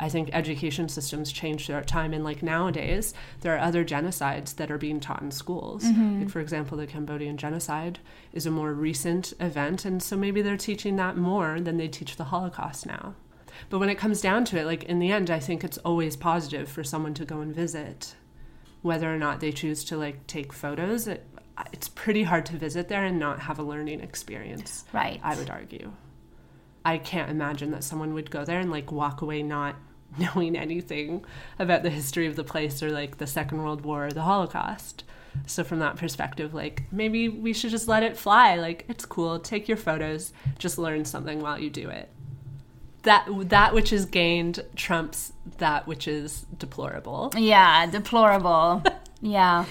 [0.00, 2.14] I think education systems change throughout time.
[2.14, 5.84] And like nowadays, there are other genocides that are being taught in schools.
[5.84, 6.20] Mm-hmm.
[6.20, 7.98] Like, for example, the Cambodian genocide
[8.32, 9.84] is a more recent event.
[9.84, 13.14] And so maybe they're teaching that more than they teach the Holocaust now.
[13.68, 16.16] But when it comes down to it, like in the end, I think it's always
[16.16, 18.14] positive for someone to go and visit.
[18.80, 21.26] Whether or not they choose to like take photos, it,
[21.72, 24.84] it's pretty hard to visit there and not have a learning experience.
[24.92, 25.20] Right.
[25.22, 25.92] I would argue.
[26.84, 29.76] I can't imagine that someone would go there and like walk away not
[30.18, 31.24] knowing anything
[31.58, 35.04] about the history of the place or like the Second World War or the Holocaust.
[35.46, 38.56] So from that perspective, like maybe we should just let it fly.
[38.56, 42.08] Like it's cool, take your photos, just learn something while you do it.
[43.02, 47.32] That that which is gained trumps that which is deplorable.
[47.36, 48.82] Yeah, deplorable.
[49.20, 49.66] yeah.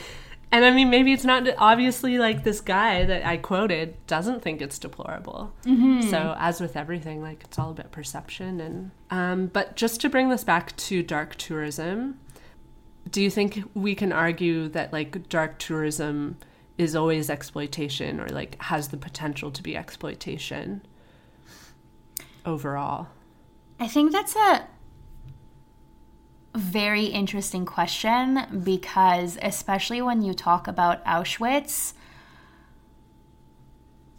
[0.51, 4.61] And I mean, maybe it's not obviously like this guy that I quoted doesn't think
[4.61, 5.53] it's deplorable.
[5.63, 6.09] Mm-hmm.
[6.09, 8.59] So, as with everything, like it's all about perception.
[8.59, 12.19] And um, but just to bring this back to dark tourism,
[13.11, 16.37] do you think we can argue that like dark tourism
[16.79, 20.81] is always exploitation, or like has the potential to be exploitation
[22.43, 23.07] overall?
[23.79, 24.65] I think that's a
[26.55, 31.93] very interesting question because, especially when you talk about Auschwitz,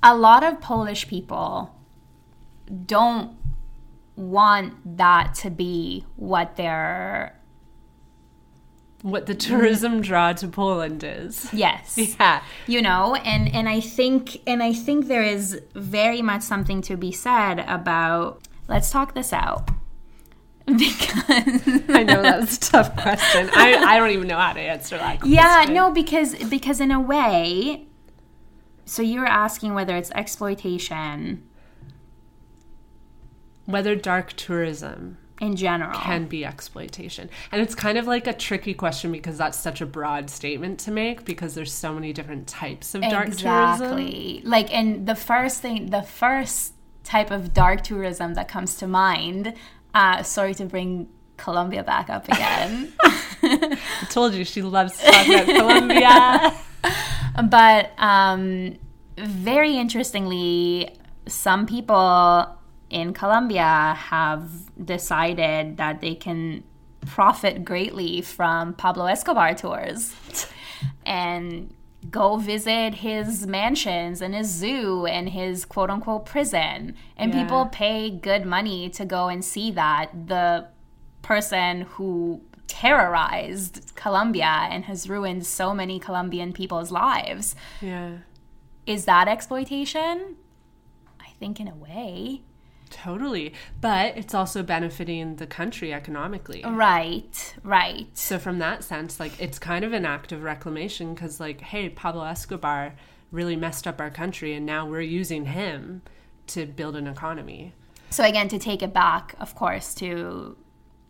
[0.02, 1.74] a lot of Polish people
[2.86, 3.36] don't
[4.16, 7.36] want that to be what their
[9.02, 11.52] what the tourism draw to Poland is.
[11.52, 11.98] Yes.
[12.20, 12.42] Yeah.
[12.66, 16.96] You know, and and I think and I think there is very much something to
[16.96, 19.70] be said about let's talk this out.
[20.78, 23.50] Because I know that's a tough question.
[23.52, 25.20] I, I don't even know how to answer that.
[25.20, 25.34] Question.
[25.34, 27.86] Yeah, no, because because in a way,
[28.84, 31.48] so you're asking whether it's exploitation,
[33.66, 37.30] whether dark tourism in general can be exploitation.
[37.50, 40.90] And it's kind of like a tricky question because that's such a broad statement to
[40.90, 43.86] make because there's so many different types of dark exactly.
[43.86, 43.98] tourism.
[43.98, 44.42] Exactly.
[44.44, 49.54] Like and the first thing the first type of dark tourism that comes to mind
[49.94, 52.92] uh, sorry to bring Colombia back up again.
[53.42, 53.78] I
[54.10, 56.54] told you she loves to talk about Colombia.
[57.48, 58.76] but um,
[59.16, 62.56] very interestingly, some people
[62.90, 64.50] in Colombia have
[64.84, 66.64] decided that they can
[67.06, 70.14] profit greatly from Pablo Escobar tours.
[71.04, 71.74] And
[72.08, 76.94] go visit his mansions and his zoo and his quote unquote prison.
[77.16, 77.42] And yeah.
[77.42, 80.28] people pay good money to go and see that.
[80.28, 80.68] The
[81.22, 87.54] person who terrorized Colombia and has ruined so many Colombian people's lives.
[87.80, 88.18] Yeah.
[88.86, 90.36] Is that exploitation?
[91.20, 92.42] I think in a way.
[92.90, 93.54] Totally.
[93.80, 96.62] But it's also benefiting the country economically.
[96.66, 98.06] Right, right.
[98.14, 101.88] So, from that sense, like, it's kind of an act of reclamation because, like, hey,
[101.88, 102.94] Pablo Escobar
[103.30, 106.02] really messed up our country and now we're using him
[106.48, 107.72] to build an economy.
[108.10, 110.56] So, again, to take it back, of course, to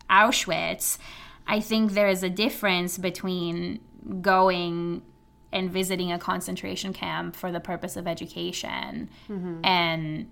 [0.09, 0.99] Auschwitz,
[1.47, 3.79] I think there is a difference between
[4.21, 5.01] going
[5.51, 9.59] and visiting a concentration camp for the purpose of education mm-hmm.
[9.65, 10.27] and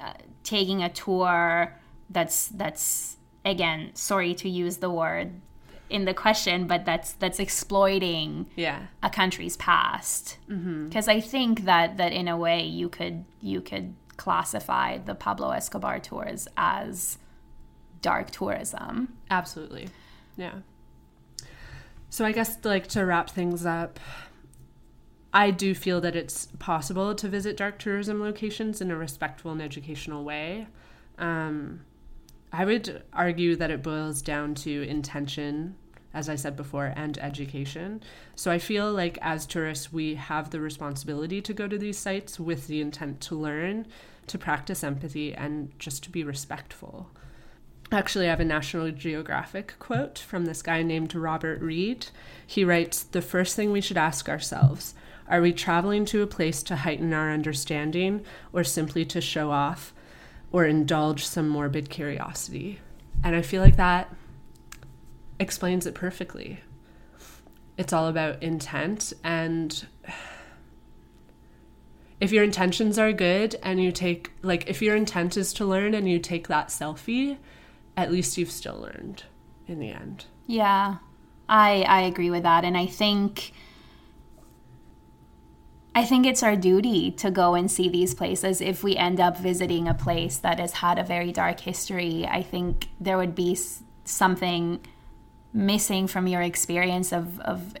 [0.00, 1.76] uh, taking a tour
[2.08, 5.32] that's that's again sorry to use the word
[5.88, 8.86] in the question but that's that's exploiting yeah.
[9.02, 11.10] a country's past because mm-hmm.
[11.10, 15.98] i think that that in a way you could you could classify the pablo escobar
[15.98, 17.18] tours as
[18.02, 19.88] dark tourism absolutely
[20.36, 20.54] yeah
[22.08, 23.98] so i guess like to wrap things up
[25.32, 29.62] I do feel that it's possible to visit dark tourism locations in a respectful and
[29.62, 30.66] educational way.
[31.18, 31.82] Um,
[32.52, 35.76] I would argue that it boils down to intention,
[36.12, 38.02] as I said before, and education.
[38.34, 42.40] So I feel like as tourists, we have the responsibility to go to these sites
[42.40, 43.86] with the intent to learn,
[44.26, 47.10] to practice empathy, and just to be respectful.
[47.92, 52.06] Actually, I have a National Geographic quote from this guy named Robert Reid.
[52.44, 54.94] He writes The first thing we should ask ourselves
[55.30, 59.94] are we traveling to a place to heighten our understanding or simply to show off
[60.50, 62.80] or indulge some morbid curiosity?
[63.22, 64.12] And I feel like that
[65.38, 66.60] explains it perfectly.
[67.78, 69.86] It's all about intent and
[72.20, 75.94] if your intentions are good and you take like if your intent is to learn
[75.94, 77.38] and you take that selfie,
[77.96, 79.22] at least you've still learned
[79.68, 80.24] in the end.
[80.48, 80.96] Yeah.
[81.48, 83.52] I I agree with that and I think
[85.94, 88.60] I think it's our duty to go and see these places.
[88.60, 92.42] If we end up visiting a place that has had a very dark history, I
[92.42, 93.58] think there would be
[94.04, 94.80] something
[95.52, 97.74] missing from your experience of, of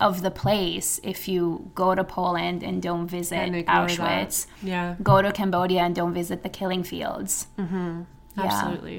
[0.00, 4.46] of the place if you go to Poland and don't visit and Auschwitz.
[4.46, 4.66] That.
[4.66, 4.94] Yeah.
[5.02, 7.48] Go to Cambodia and don't visit the killing fields.
[7.58, 8.02] Mm-hmm.
[8.36, 8.98] Absolutely.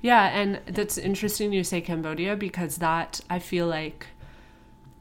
[0.00, 0.30] Yeah.
[0.30, 4.06] yeah, and that's interesting you say Cambodia because that I feel like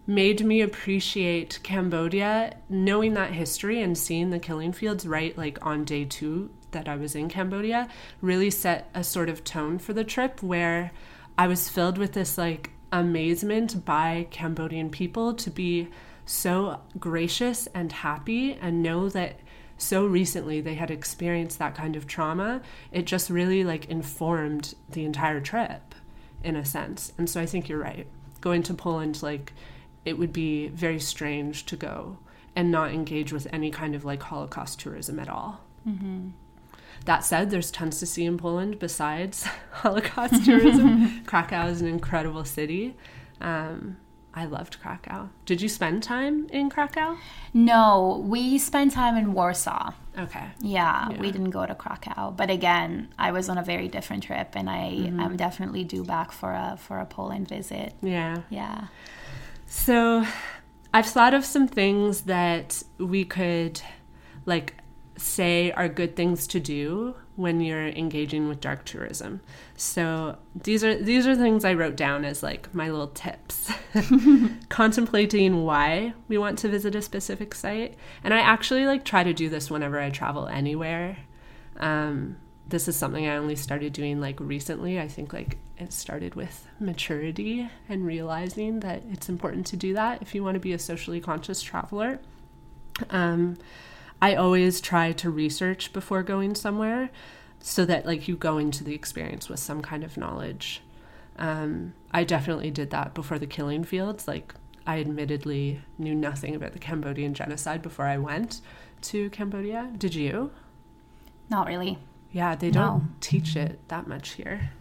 [0.10, 5.86] made me appreciate Cambodia, knowing that history and seeing the killing fields right like on
[5.86, 7.88] day two that I was in Cambodia,
[8.20, 10.92] really set a sort of tone for the trip where
[11.38, 15.90] I was filled with this like amazement by Cambodian people to be
[16.26, 19.40] so gracious and happy and know that
[19.78, 22.64] so recently they had experienced that kind of trauma.
[22.92, 25.94] It just really like informed the entire trip
[26.44, 27.14] in a sense.
[27.20, 28.08] And so i think you're right.
[28.42, 29.54] Going to poland like
[30.06, 32.18] it would be very strange to go
[32.56, 36.30] and not engage with any kind of like holocaust tourism at all mm-hmm.
[37.06, 41.24] That said, there's tons to see in Poland besides Holocaust tourism.
[41.26, 42.96] Krakow is an incredible city.
[43.40, 43.98] Um,
[44.34, 45.30] I loved Krakow.
[45.46, 47.18] Did you spend time in Krakow?
[47.54, 49.94] No, we spent time in Warsaw.
[50.18, 50.46] Okay.
[50.60, 54.24] Yeah, yeah, we didn't go to Krakow, but again, I was on a very different
[54.24, 55.20] trip, and I mm-hmm.
[55.20, 57.94] am definitely due back for a for a Poland visit.
[58.02, 58.42] Yeah.
[58.50, 58.88] Yeah.
[59.70, 60.26] So,
[60.94, 63.82] I've thought of some things that we could
[64.46, 64.74] like
[65.16, 69.42] say are good things to do when you're engaging with dark tourism.
[69.76, 73.72] So these are these are things I wrote down as like my little tips.
[74.70, 79.34] Contemplating why we want to visit a specific site, and I actually like try to
[79.34, 81.18] do this whenever I travel anywhere.
[81.78, 82.38] Um,
[82.70, 85.00] this is something I only started doing like recently.
[85.00, 90.22] I think like it started with maturity and realizing that it's important to do that
[90.22, 92.20] if you want to be a socially conscious traveler.
[93.10, 93.58] Um,
[94.22, 97.10] I always try to research before going somewhere
[97.60, 100.82] so that like you go into the experience with some kind of knowledge.
[101.38, 104.28] Um, I definitely did that before the killing fields.
[104.28, 104.54] Like
[104.86, 108.62] I admittedly knew nothing about the Cambodian genocide before I went
[109.04, 109.92] to Cambodia.
[109.98, 110.52] Did you?
[111.50, 111.98] Not really.
[112.32, 113.08] Yeah, they don't no.
[113.22, 114.72] teach it that much here.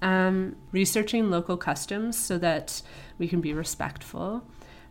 [0.00, 2.82] Um, researching local customs so that
[3.18, 4.44] we can be respectful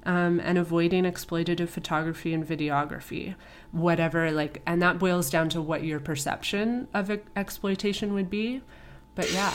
[0.06, 3.36] um, and avoiding exploitative photography and videography,
[3.72, 8.62] whatever, like, and that boils down to what your perception of exploitation would be.
[9.16, 9.54] But yeah,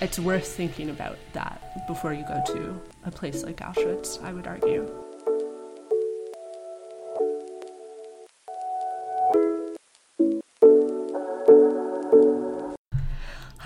[0.00, 4.46] it's worth thinking about that before you go to a place like Auschwitz, I would
[4.46, 5.09] argue.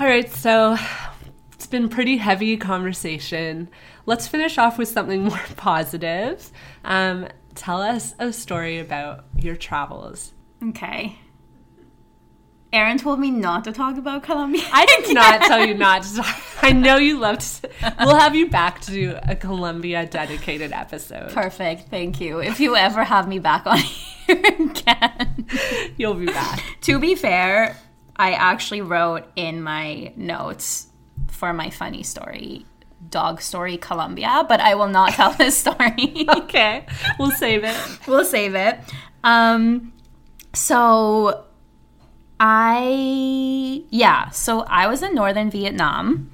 [0.00, 0.76] All right, so
[1.52, 3.68] it's been pretty heavy conversation.
[4.06, 6.50] Let's finish off with something more positive.
[6.84, 10.32] Um, tell us a story about your travels.
[10.68, 11.18] Okay.
[12.72, 14.62] Erin told me not to talk about Colombia.
[14.72, 16.42] I did not tell you not to talk.
[16.60, 17.44] I know you loved.
[18.00, 21.30] We'll have you back to do a Colombia dedicated episode.
[21.30, 21.88] Perfect.
[21.88, 22.40] Thank you.
[22.40, 23.78] If you ever have me back on
[24.26, 25.46] here again,
[25.96, 26.60] you'll be back.
[26.80, 27.76] to be fair,
[28.16, 30.88] I actually wrote in my notes
[31.28, 32.66] for my funny story
[33.10, 36.26] dog story Colombia, but I will not tell this story.
[36.36, 36.86] okay.
[37.18, 37.76] We'll save it.
[38.06, 38.78] we'll save it.
[39.22, 39.92] Um
[40.52, 41.44] so
[42.40, 46.30] I yeah, so I was in northern Vietnam.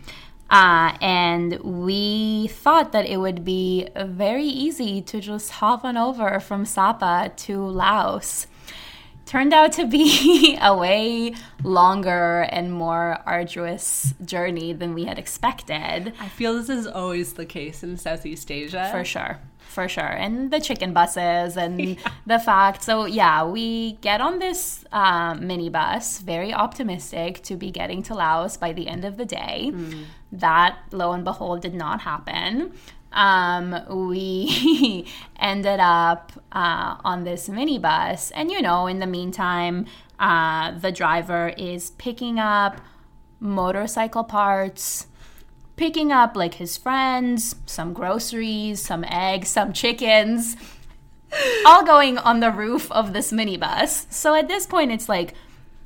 [0.51, 6.41] Uh, and we thought that it would be very easy to just hop on over
[6.41, 8.49] from Sapa to Laos
[9.31, 16.13] turned out to be a way longer and more arduous journey than we had expected.
[16.19, 18.89] I feel this is always the case in Southeast Asia.
[18.91, 19.39] For sure.
[19.69, 20.03] For sure.
[20.25, 21.95] And the chicken buses and yeah.
[22.27, 22.83] the fact.
[22.83, 28.57] So, yeah, we get on this uh, minibus, very optimistic to be getting to Laos
[28.57, 29.71] by the end of the day.
[29.73, 30.07] Mm.
[30.33, 32.73] That, lo and behold, did not happen
[33.13, 33.77] um,
[34.09, 35.07] we
[35.39, 38.31] ended up uh, on this minibus.
[38.35, 39.87] And, you know, in the meantime,
[40.19, 42.81] uh, the driver is picking up
[43.41, 45.07] motorcycle parts,
[45.77, 50.57] picking up like his friends, some groceries, some eggs, some chickens,
[51.65, 54.11] all going on the roof of this minibus.
[54.13, 55.35] So at this point, it's like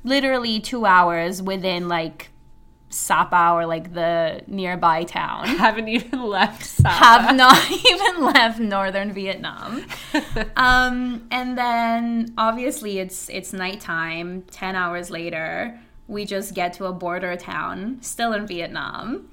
[0.03, 2.29] literally two hours within like
[2.95, 5.47] Sapa or like the nearby town.
[5.57, 6.65] Haven't even left.
[6.65, 6.89] Sapa.
[6.89, 9.85] Have not even left northern Vietnam.
[10.55, 14.43] um, and then obviously it's it's nighttime.
[14.43, 15.77] Ten hours later,
[16.07, 19.29] we just get to a border town, still in Vietnam.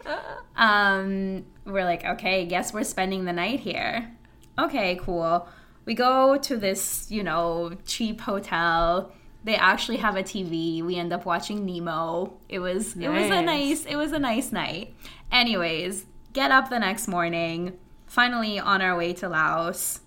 [0.57, 4.11] Um, we're like, okay, guess we're spending the night here.
[4.59, 5.49] Okay, cool.
[5.85, 9.13] We go to this, you know, cheap hotel.
[9.45, 10.83] They actually have a TV.
[10.83, 12.35] We end up watching Nemo.
[12.49, 13.45] It was it was a Nice.
[13.45, 14.95] nice it was a nice night.
[15.33, 17.79] Anyways, get up the next morning.
[18.07, 20.01] Finally on our way to Laos.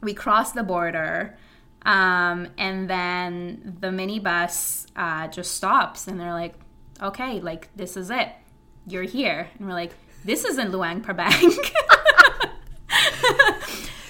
[0.00, 1.36] We cross the border.
[1.84, 6.54] Um, and then the minibus uh, just stops and they're like,
[7.02, 8.28] okay, like this is it.
[8.86, 9.48] You're here.
[9.58, 9.92] And we're like,
[10.24, 11.52] this isn't Luang Prabang.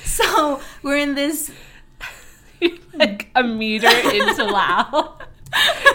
[0.05, 1.51] so we're in this
[2.95, 5.19] like a meter into Lao.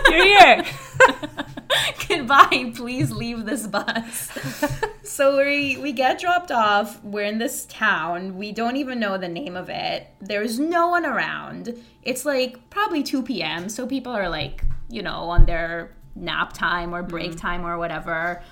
[0.10, 0.66] You're here.
[2.08, 2.72] goodbye.
[2.76, 4.32] Please leave this bus.
[5.04, 7.04] So we we get dropped off.
[7.04, 8.38] We're in this town.
[8.38, 10.08] We don't even know the name of it.
[10.20, 11.76] There's no one around.
[12.04, 16.94] It's like probably 2 p.m so people are like you know on their nap time
[16.94, 18.44] or break time or whatever.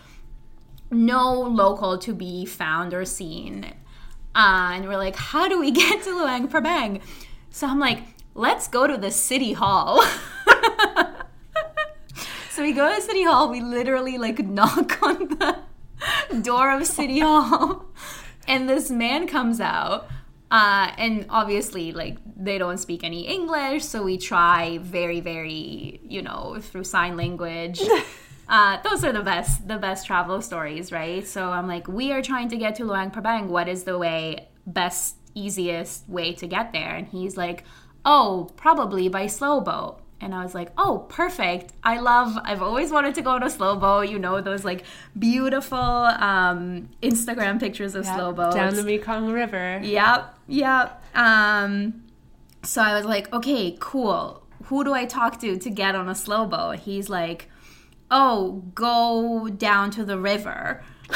[0.91, 3.65] No local to be found or seen.
[4.35, 7.01] Uh, and we're like how do we get to luang prabang?
[7.49, 7.99] So i'm like
[8.35, 10.03] let's go to the city hall
[12.55, 13.49] So we go to City Hall.
[13.49, 15.57] We literally like knock on the
[16.41, 17.85] door of City Hall,
[18.47, 20.07] and this man comes out.
[20.49, 26.21] Uh, and obviously, like they don't speak any English, so we try very, very, you
[26.21, 27.81] know, through sign language.
[28.47, 31.27] Uh, those are the best, the best travel stories, right?
[31.27, 33.47] So I'm like, we are trying to get to Luang Prabang.
[33.47, 36.93] What is the way, best, easiest way to get there?
[36.93, 37.63] And he's like,
[38.05, 39.99] oh, probably by slow boat.
[40.21, 41.73] And I was like, oh, perfect.
[41.83, 44.07] I love, I've always wanted to go on a slow boat.
[44.09, 44.85] You know, those like
[45.17, 48.55] beautiful um, Instagram pictures of slow boats.
[48.55, 49.81] Down the Mekong River.
[49.83, 51.03] Yep, yep.
[51.13, 52.05] Um,
[52.63, 54.41] so I was like, okay, cool.
[54.65, 56.79] Who do I talk to to get on a slow boat?
[56.79, 57.49] He's like,
[58.09, 60.83] oh, go down to the river.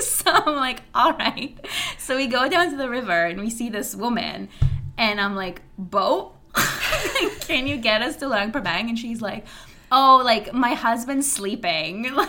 [0.00, 1.54] so I'm like, all right.
[1.98, 4.48] So we go down to the river and we see this woman,
[5.02, 6.36] and I'm like, boat?
[7.40, 8.88] Can you get us to Luang Prabang?
[8.88, 9.44] And she's like,
[9.90, 12.10] oh, like my husband's sleeping.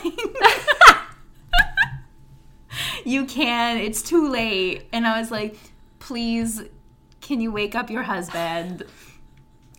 [2.75, 3.77] Like, you can.
[3.77, 4.87] It's too late.
[4.91, 5.55] And I was like,
[5.99, 6.63] please,
[7.21, 8.83] can you wake up your husband?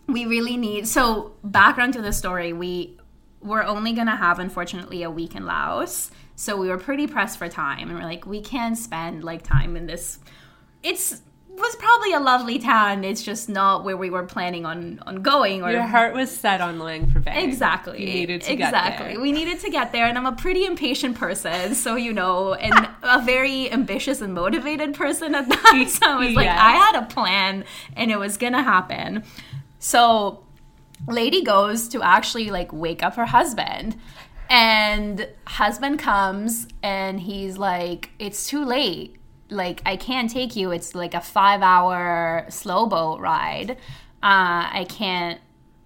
[0.06, 0.86] We really need.
[0.86, 2.96] So, background to the story we
[3.40, 6.12] were only to have, unfortunately, a week in Laos.
[6.36, 7.88] So, we were pretty pressed for time.
[7.88, 10.20] And we're like, we can't spend like time in this.
[10.82, 11.22] It's
[11.56, 13.04] was probably a lovely town.
[13.04, 16.60] It's just not where we were planning on on going or Your heart was set
[16.60, 17.48] on Lang for Bang.
[17.48, 18.00] Exactly.
[18.00, 18.58] You needed to exactly.
[18.58, 19.08] get there.
[19.08, 19.22] Exactly.
[19.22, 22.88] We needed to get there, and I'm a pretty impatient person, so you know, and
[23.02, 25.88] a very ambitious and motivated person at that.
[25.88, 27.64] So I was like, I had a plan,
[27.96, 29.24] and it was gonna happen.
[29.78, 30.44] So,
[31.06, 33.96] lady goes to actually like wake up her husband.
[34.50, 39.16] And husband comes and he's like, It's too late.
[39.54, 40.70] Like, I can't take you.
[40.70, 43.72] It's like a five hour slow boat ride.
[44.22, 45.40] Uh, I can't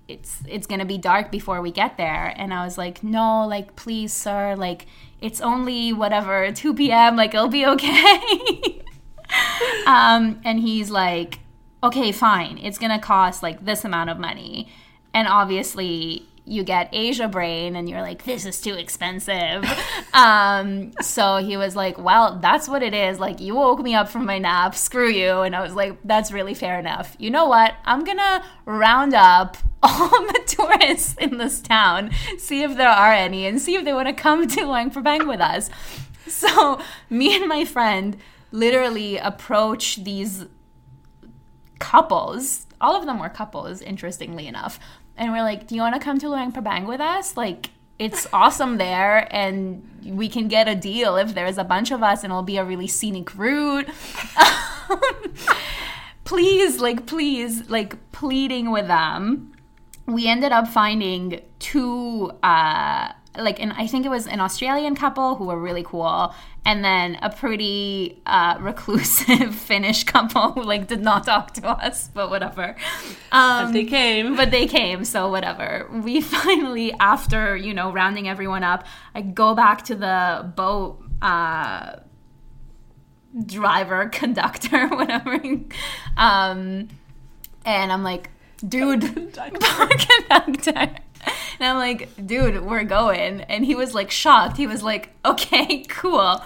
[0.08, 3.76] it's it's gonna be dark before we get there and i was like no like
[3.76, 4.86] please sir like
[5.20, 8.82] it's only whatever 2 p.m like it'll be okay
[9.86, 11.40] um and he's like
[11.82, 14.68] okay fine it's gonna cost like this amount of money
[15.12, 19.64] and obviously you get asia brain and you're like this is too expensive.
[20.14, 23.20] Um so he was like well that's what it is.
[23.20, 24.74] Like you woke me up from my nap.
[24.74, 25.40] Screw you.
[25.40, 27.14] And i was like that's really fair enough.
[27.18, 27.74] You know what?
[27.84, 33.46] I'm gonna round up all the tourists in this town see if there are any
[33.46, 34.90] and see if they want to come to Luang
[35.28, 35.70] with us.
[36.26, 38.16] So me and my friend
[38.50, 40.46] literally approach these
[41.78, 42.66] couples.
[42.80, 44.78] All of them were couples, interestingly enough.
[45.18, 47.36] And we're like, "Do you want to come to Luang Prabang with us?
[47.36, 52.02] Like, it's awesome there, and we can get a deal if there's a bunch of
[52.02, 53.88] us, and it'll be a really scenic route."
[56.24, 59.52] please, like, please, like, pleading with them.
[60.06, 62.32] We ended up finding two.
[62.42, 66.34] Uh, like and I think it was an Australian couple who were really cool,
[66.64, 72.08] and then a pretty uh, reclusive Finnish couple who like did not talk to us,
[72.12, 72.76] but whatever.
[73.32, 74.36] Um, They came.
[74.36, 75.88] but they came, so whatever.
[75.90, 78.84] We finally, after you know rounding everyone up,
[79.14, 81.02] I go back to the boat.
[81.22, 81.96] Uh,
[83.44, 85.40] driver, conductor, whatever.
[86.16, 86.88] Um,
[87.64, 88.30] and I'm like,
[88.66, 90.90] dude, conductor.
[91.60, 93.40] And I'm like, dude, we're going.
[93.42, 94.56] And he was like shocked.
[94.56, 96.42] He was like, okay, cool.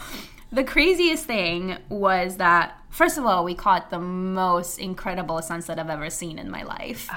[0.51, 5.89] The craziest thing was that, first of all, we caught the most incredible sunset I've
[5.91, 7.09] ever seen in my life.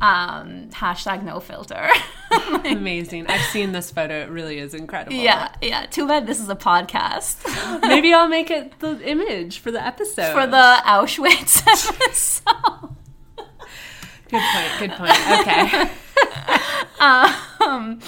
[0.00, 1.88] Um, hashtag no filter.
[2.64, 3.26] Amazing.
[3.28, 4.22] I've seen this photo.
[4.22, 5.16] It really is incredible.
[5.16, 5.86] yeah, yeah.
[5.86, 10.32] Too bad this is a podcast Maybe I'll make it the image for the episode.
[10.32, 12.90] for the Auschwitz episode.
[14.28, 14.70] Good point.
[14.78, 15.40] Good point.
[15.40, 15.90] Okay.
[17.04, 18.00] Um,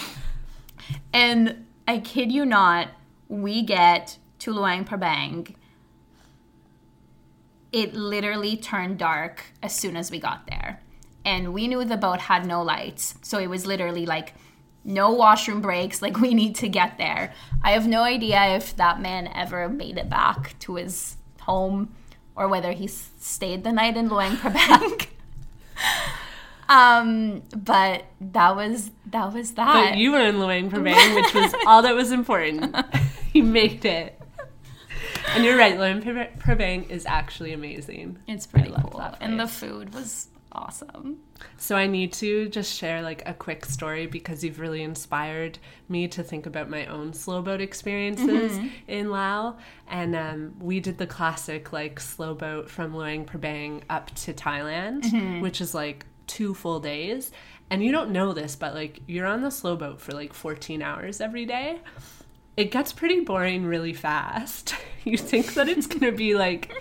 [1.12, 2.88] and I kid you not,
[3.28, 5.54] we get to Luang Prabang.
[7.72, 10.80] It literally turned dark as soon as we got there.
[11.24, 13.16] And we knew the boat had no lights.
[13.22, 14.34] So it was literally like
[14.84, 16.00] no washroom breaks.
[16.06, 17.34] Like we need to get there.
[17.62, 21.94] I have no idea if that man ever made it back to his home
[22.34, 25.06] or whether he stayed the night in Luang Prabang.
[26.68, 29.90] um, but that was that was that.
[29.90, 32.74] But you were in Luang Prabang, which was all that was important.
[33.32, 34.20] you made it.
[35.34, 38.18] And you're right, Luang Prabang is actually amazing.
[38.26, 39.02] It's pretty cool.
[39.20, 41.18] And the food was awesome.
[41.58, 45.58] So I need to just share like a quick story because you've really inspired
[45.88, 48.58] me to think about my own slow boat experiences
[48.88, 49.54] in Laos.
[49.88, 55.40] And um, we did the classic like slow boat from Luang Prabang up to Thailand,
[55.40, 57.32] which is like two full days.
[57.70, 60.82] And you don't know this, but like you're on the slow boat for like 14
[60.82, 61.80] hours every day.
[62.56, 64.74] It gets pretty boring really fast.
[65.06, 66.72] You think that it's gonna be like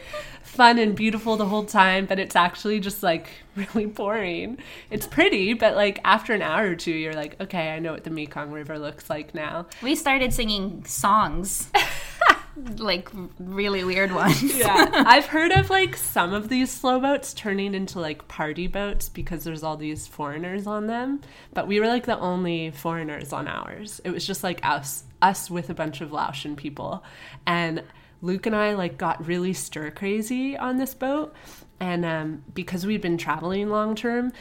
[0.41, 4.57] fun and beautiful the whole time, but it's actually just like really boring.
[4.89, 8.03] It's pretty, but like after an hour or two, you're like, okay, I know what
[8.03, 9.67] the Mekong River looks like now.
[9.83, 11.69] We started singing songs,
[12.77, 14.41] like really weird ones.
[14.55, 19.09] Yeah, I've heard of like some of these slow boats turning into like party boats
[19.09, 21.21] because there's all these foreigners on them.
[21.53, 23.99] But we were like the only foreigners on ours.
[24.03, 27.03] It was just like us, us with a bunch of Laotian people,
[27.45, 27.83] and
[28.21, 31.33] Luke and I like got really stir crazy on this boat,
[31.79, 34.31] and um, because we'd been traveling long term.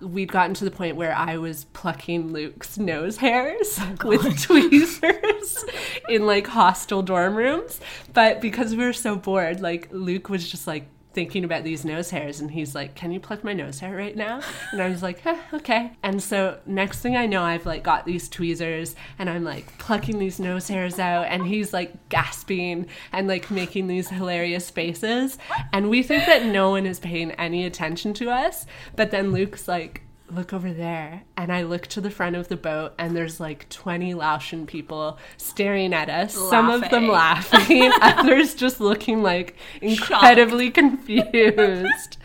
[0.00, 5.64] We'd gotten to the point where I was plucking Luke's nose hairs oh with tweezers
[6.08, 7.80] in like hostel dorm rooms.
[8.12, 12.10] But because we were so bored, like Luke was just like thinking about these nose
[12.10, 14.40] hairs and he's like, Can you pluck my nose hair right now?
[14.72, 15.92] And I was like, okay.
[16.02, 20.18] And so next thing I know, I've like got these tweezers and I'm like plucking
[20.18, 25.38] these nose hairs out and he's like gasping and like making these hilarious faces.
[25.72, 28.66] And we think that no one is paying any attention to us.
[28.96, 30.02] But then Luke's like,
[30.32, 31.22] look over there.
[31.36, 35.18] And I look to the front of the boat, and there's like 20 Laotian people
[35.36, 36.34] staring at us.
[36.34, 42.16] Some of them laughing, others just looking like incredibly confused.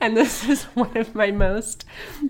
[0.00, 1.84] And this is one of my most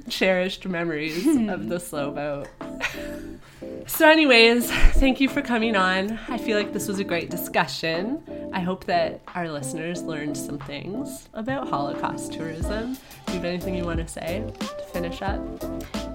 [0.09, 2.49] cherished memories of the slow boat.
[3.87, 6.19] So, anyways, thank you for coming on.
[6.29, 8.51] I feel like this was a great discussion.
[8.53, 12.95] I hope that our listeners learned some things about Holocaust tourism.
[13.27, 15.41] Do you have anything you want to say to finish up?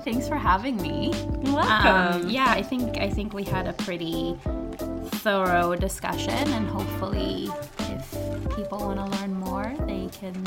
[0.04, 1.14] Thanks for having me.
[1.44, 2.24] You're welcome.
[2.24, 4.38] Um, yeah, I think I think we had a pretty
[5.20, 10.44] thorough discussion, and hopefully, if people want to learn more, they can.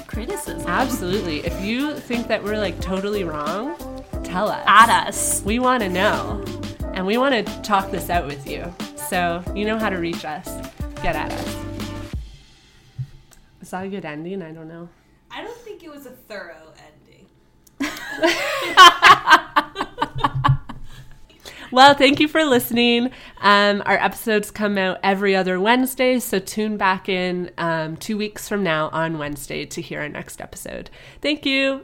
[0.07, 0.67] criticism.
[0.67, 1.39] Absolutely.
[1.39, 3.75] If you think that we're like totally wrong,
[4.23, 4.63] tell us.
[4.67, 5.41] At us.
[5.43, 6.43] We want to know.
[6.93, 8.73] And we want to talk this out with you.
[9.09, 10.47] So you know how to reach us.
[11.01, 11.57] Get at us.
[13.61, 14.41] Is that a good ending?
[14.41, 14.89] I don't know.
[15.31, 17.27] I don't think it was a thorough ending.
[21.73, 23.09] Well, thank you for listening.
[23.41, 28.47] Um, our episodes come out every other Wednesday, so tune back in um, two weeks
[28.47, 30.91] from now on Wednesday to hear our next episode.
[31.19, 31.81] Thank you.